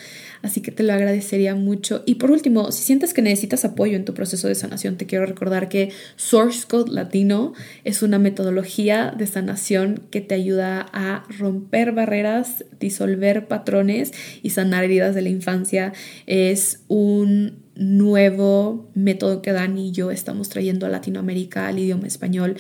Así 0.42 0.60
que 0.60 0.70
te 0.70 0.82
lo 0.82 0.92
agradecería 0.92 1.54
mucho. 1.54 2.02
Y 2.04 2.16
por 2.16 2.30
último, 2.30 2.72
si 2.72 2.84
sientes 2.84 3.14
que 3.14 3.22
necesitas 3.22 3.64
apoyo 3.64 3.96
en 3.96 4.04
tu 4.04 4.12
proceso 4.12 4.48
de 4.48 4.54
sanación, 4.54 4.98
te 4.98 5.06
quiero 5.06 5.24
recordar 5.24 5.70
que 5.70 5.92
Source 6.16 6.66
Code 6.68 6.92
Latino 6.92 7.54
es 7.84 8.02
una 8.02 8.18
metodología 8.18 9.14
de 9.16 9.26
sanación 9.26 10.02
que 10.10 10.20
te 10.20 10.34
ayuda 10.34 10.86
a 10.92 11.24
romper 11.38 11.92
barreras, 11.92 12.66
disolver 12.78 13.48
patrones 13.48 14.12
y 14.42 14.50
sanar 14.50 14.84
heridas 14.84 15.14
de 15.14 15.22
la 15.22 15.30
infancia. 15.30 15.94
Es 16.26 16.82
un 16.88 17.67
nuevo 17.78 18.90
método 18.94 19.40
que 19.40 19.52
Dani 19.52 19.88
y 19.88 19.92
yo 19.92 20.10
estamos 20.10 20.48
trayendo 20.48 20.84
a 20.84 20.88
Latinoamérica, 20.88 21.68
al 21.68 21.78
idioma 21.78 22.08
español, 22.08 22.56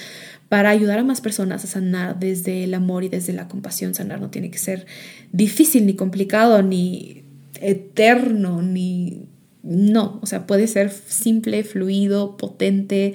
para 0.48 0.70
ayudar 0.70 1.00
a 1.00 1.04
más 1.04 1.20
personas 1.20 1.64
a 1.64 1.66
sanar 1.66 2.20
desde 2.20 2.64
el 2.64 2.72
amor 2.72 3.02
y 3.02 3.08
desde 3.08 3.32
la 3.32 3.48
compasión. 3.48 3.94
Sanar 3.94 4.20
no 4.20 4.30
tiene 4.30 4.50
que 4.50 4.58
ser 4.58 4.86
difícil, 5.32 5.86
ni 5.86 5.94
complicado, 5.94 6.62
ni 6.62 7.24
eterno, 7.60 8.62
ni... 8.62 9.26
No, 9.64 10.20
o 10.22 10.26
sea, 10.26 10.46
puede 10.46 10.68
ser 10.68 10.90
simple, 10.90 11.64
fluido, 11.64 12.36
potente, 12.36 13.14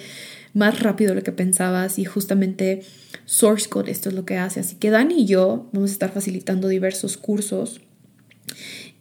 más 0.53 0.81
rápido 0.81 1.11
de 1.11 1.15
lo 1.15 1.23
que 1.23 1.31
pensabas 1.31 1.97
y 1.97 2.05
justamente 2.05 2.83
Source 3.25 3.69
Code 3.69 3.89
esto 3.89 4.09
es 4.09 4.15
lo 4.15 4.25
que 4.25 4.37
hace. 4.37 4.59
Así 4.59 4.75
que 4.75 4.89
Dani 4.89 5.21
y 5.21 5.25
yo 5.25 5.69
vamos 5.71 5.89
a 5.89 5.93
estar 5.93 6.11
facilitando 6.11 6.67
diversos 6.67 7.17
cursos 7.17 7.79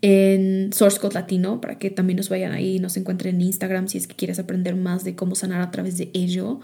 en 0.03 0.73
Source 0.73 0.99
Code 0.99 1.15
Latino 1.15 1.61
para 1.61 1.79
que 1.79 1.89
también 1.89 2.17
nos 2.17 2.29
vayan 2.29 2.53
ahí 2.53 2.77
y 2.77 2.79
nos 2.81 2.97
encuentren 2.97 3.37
en 3.37 3.43
Instagram 3.43 3.89
si 3.89 3.99
es 3.99 4.07
que 4.07 4.17
quieres 4.17 4.39
aprender 4.39 4.75
más 4.75 5.05
de 5.05 5.15
cómo 5.15 5.35
sanar 5.37 5.63
a 5.63 5.71
través 5.71 5.97
de 5.97 6.11
ello. 6.13 6.61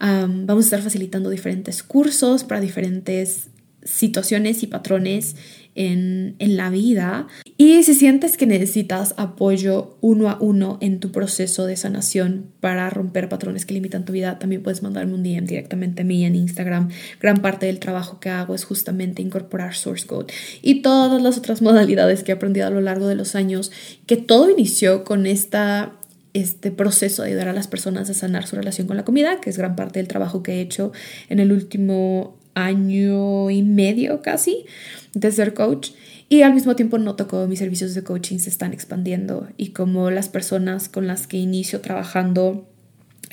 vamos 0.00 0.64
a 0.64 0.66
estar 0.66 0.82
facilitando 0.82 1.30
diferentes 1.30 1.82
cursos 1.82 2.44
para 2.44 2.60
diferentes 2.60 3.51
situaciones 3.84 4.62
y 4.62 4.66
patrones 4.66 5.36
en, 5.74 6.36
la 6.38 6.70
vida. 6.70 7.26
Y 7.56 7.82
si 7.82 7.94
sientes 7.94 8.36
que 8.36 8.46
necesitas 8.46 9.14
apoyo 9.16 9.96
uno 10.00 10.28
a 10.28 10.36
uno 10.40 10.78
en 10.80 11.00
tu 11.00 11.12
proceso 11.12 11.66
de 11.66 11.76
sanación 11.76 12.46
para 12.60 12.90
romper 12.90 13.28
patrones 13.28 13.64
que 13.64 13.74
limitan 13.74 14.04
tu 14.04 14.12
vida, 14.12 14.38
también 14.38 14.62
puedes 14.62 14.82
mandarme 14.82 15.14
un 15.14 15.22
DM 15.22 15.46
directamente 15.46 16.02
a 16.02 16.04
mí 16.04 16.24
en 16.24 16.34
Instagram. 16.34 16.90
Gran 17.20 17.38
parte 17.38 17.66
del 17.66 17.78
trabajo 17.78 18.20
que 18.20 18.28
hago 18.28 18.54
es 18.54 18.64
justamente 18.64 19.22
incorporar 19.22 19.74
Source 19.74 20.06
Code 20.06 20.32
y 20.60 20.82
todas 20.82 21.22
las 21.22 21.38
otras 21.38 21.62
modalidades 21.62 22.22
que 22.22 22.32
he 22.32 22.34
aprendido 22.34 22.66
a 22.66 22.70
lo 22.70 22.80
largo 22.80 23.06
de 23.06 23.14
los 23.14 23.34
años, 23.34 23.72
que 24.06 24.16
todo 24.16 24.50
inició 24.50 25.04
con 25.04 25.26
esta 25.26 25.92
este 26.34 26.70
proceso 26.70 27.22
de 27.22 27.28
ayudar 27.28 27.48
a 27.48 27.52
las 27.52 27.68
personas 27.68 28.08
a 28.08 28.14
sanar 28.14 28.46
su 28.46 28.56
relación 28.56 28.86
con 28.86 28.96
la 28.96 29.04
comida, 29.04 29.38
que 29.42 29.50
es 29.50 29.58
gran 29.58 29.76
parte 29.76 29.98
del 29.98 30.08
trabajo 30.08 30.42
que 30.42 30.54
he 30.54 30.60
hecho 30.62 30.90
en 31.28 31.40
el 31.40 31.52
último 31.52 32.38
año 32.54 33.50
y 33.50 33.62
medio 33.62 34.22
casi 34.22 34.66
de 35.14 35.32
ser 35.32 35.54
coach 35.54 35.90
y 36.28 36.42
al 36.42 36.54
mismo 36.54 36.76
tiempo 36.76 36.98
noto 36.98 37.28
cómo 37.28 37.46
mis 37.46 37.58
servicios 37.58 37.94
de 37.94 38.02
coaching 38.02 38.38
se 38.38 38.50
están 38.50 38.72
expandiendo 38.72 39.48
y 39.56 39.68
como 39.70 40.10
las 40.10 40.28
personas 40.28 40.88
con 40.88 41.06
las 41.06 41.26
que 41.26 41.36
inicio 41.36 41.80
trabajando 41.80 42.66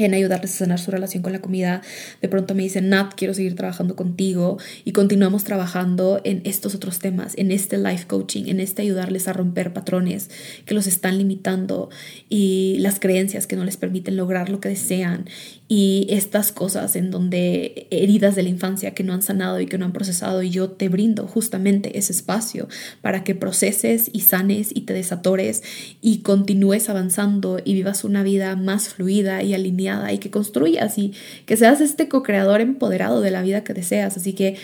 en 0.05 0.13
ayudarles 0.13 0.55
a 0.55 0.57
sanar 0.59 0.79
su 0.79 0.91
relación 0.91 1.21
con 1.21 1.33
la 1.33 1.39
comida. 1.39 1.81
De 2.21 2.29
pronto 2.29 2.55
me 2.55 2.63
dicen, 2.63 2.89
Nat, 2.89 3.13
quiero 3.15 3.33
seguir 3.33 3.55
trabajando 3.55 3.95
contigo 3.95 4.57
y 4.85 4.93
continuamos 4.93 5.43
trabajando 5.43 6.21
en 6.23 6.41
estos 6.45 6.73
otros 6.75 6.99
temas, 6.99 7.33
en 7.37 7.51
este 7.51 7.77
life 7.77 8.07
coaching, 8.07 8.45
en 8.47 8.59
este 8.59 8.81
ayudarles 8.81 9.27
a 9.27 9.33
romper 9.33 9.73
patrones 9.73 10.29
que 10.65 10.73
los 10.73 10.87
están 10.87 11.17
limitando 11.17 11.89
y 12.29 12.77
las 12.79 12.99
creencias 12.99 13.45
que 13.45 13.55
no 13.55 13.65
les 13.65 13.77
permiten 13.77 14.15
lograr 14.15 14.49
lo 14.49 14.59
que 14.59 14.69
desean 14.69 15.25
y 15.71 16.07
estas 16.09 16.51
cosas 16.51 16.95
en 16.95 17.11
donde 17.11 17.87
heridas 17.91 18.35
de 18.35 18.41
la 18.41 18.49
infancia 18.49 18.95
que 18.95 19.03
no 19.03 19.13
han 19.13 19.21
sanado 19.21 19.61
y 19.61 19.67
que 19.67 19.77
no 19.77 19.85
han 19.85 19.93
procesado 19.93 20.41
y 20.41 20.49
yo 20.49 20.71
te 20.71 20.89
brindo 20.89 21.27
justamente 21.27 21.99
ese 21.99 22.11
espacio 22.11 22.67
para 23.01 23.23
que 23.23 23.35
proceses 23.35 24.09
y 24.11 24.21
sanes 24.21 24.71
y 24.73 24.81
te 24.81 24.93
desatores 24.93 25.61
y 26.01 26.21
continúes 26.23 26.89
avanzando 26.89 27.61
y 27.63 27.75
vivas 27.75 28.03
una 28.03 28.23
vida 28.23 28.55
más 28.55 28.89
fluida 28.89 29.43
y 29.43 29.53
alineada 29.53 30.11
y 30.11 30.17
que 30.17 30.31
construyas 30.31 30.97
y 30.97 31.13
que 31.45 31.55
seas 31.55 31.81
este 31.81 32.09
co-creador 32.09 32.61
empoderado 32.61 33.21
de 33.21 33.29
la 33.29 33.43
vida 33.43 33.63
que 33.63 33.75
deseas. 33.75 34.17
Así 34.17 34.33
que 34.33 34.57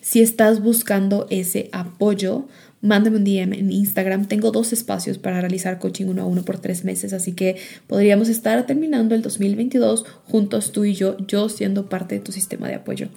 si 0.00 0.22
estás 0.22 0.62
buscando 0.62 1.26
ese 1.28 1.70
apoyo, 1.72 2.46
mándame 2.82 3.16
un 3.16 3.24
DM 3.24 3.54
en 3.54 3.72
Instagram. 3.72 4.26
Tengo 4.26 4.50
dos 4.50 4.72
espacios 4.72 5.16
para 5.16 5.40
realizar 5.40 5.78
coaching 5.78 6.06
uno 6.06 6.22
a 6.22 6.26
uno 6.26 6.44
por 6.44 6.58
tres 6.58 6.84
meses, 6.84 7.14
así 7.14 7.32
que 7.32 7.56
podríamos 7.86 8.28
estar 8.28 8.66
terminando 8.66 9.14
el 9.14 9.22
2022 9.22 10.04
juntos 10.26 10.72
tú 10.72 10.84
y 10.84 10.94
yo, 10.94 11.16
yo 11.26 11.48
siendo 11.48 11.88
parte 11.88 12.16
de 12.16 12.20
tu 12.20 12.32
sistema 12.32 12.68
de 12.68 12.74
apoyo. 12.74 13.08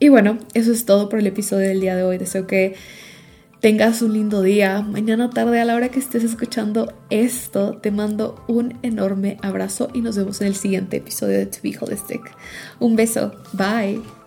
Y 0.00 0.08
bueno, 0.08 0.38
eso 0.54 0.72
es 0.72 0.84
todo 0.84 1.08
por 1.08 1.20
el 1.20 1.26
episodio 1.26 1.68
del 1.68 1.80
día 1.80 1.94
de 1.94 2.02
hoy. 2.02 2.18
Deseo 2.18 2.46
que 2.46 2.74
tengas 3.60 4.02
un 4.02 4.12
lindo 4.12 4.42
día. 4.42 4.82
Mañana 4.82 5.30
tarde 5.30 5.60
a 5.60 5.64
la 5.64 5.74
hora 5.74 5.88
que 5.90 5.98
estés 5.98 6.24
escuchando 6.24 6.92
esto, 7.10 7.78
te 7.78 7.90
mando 7.90 8.44
un 8.48 8.78
enorme 8.82 9.38
abrazo 9.40 9.88
y 9.94 10.00
nos 10.00 10.16
vemos 10.16 10.40
en 10.40 10.48
el 10.48 10.56
siguiente 10.56 10.98
episodio 10.98 11.38
de 11.38 11.46
To 11.46 11.58
Be 11.62 11.74
Holistic. 11.80 12.20
Un 12.80 12.96
beso. 12.96 13.32
Bye. 13.52 14.23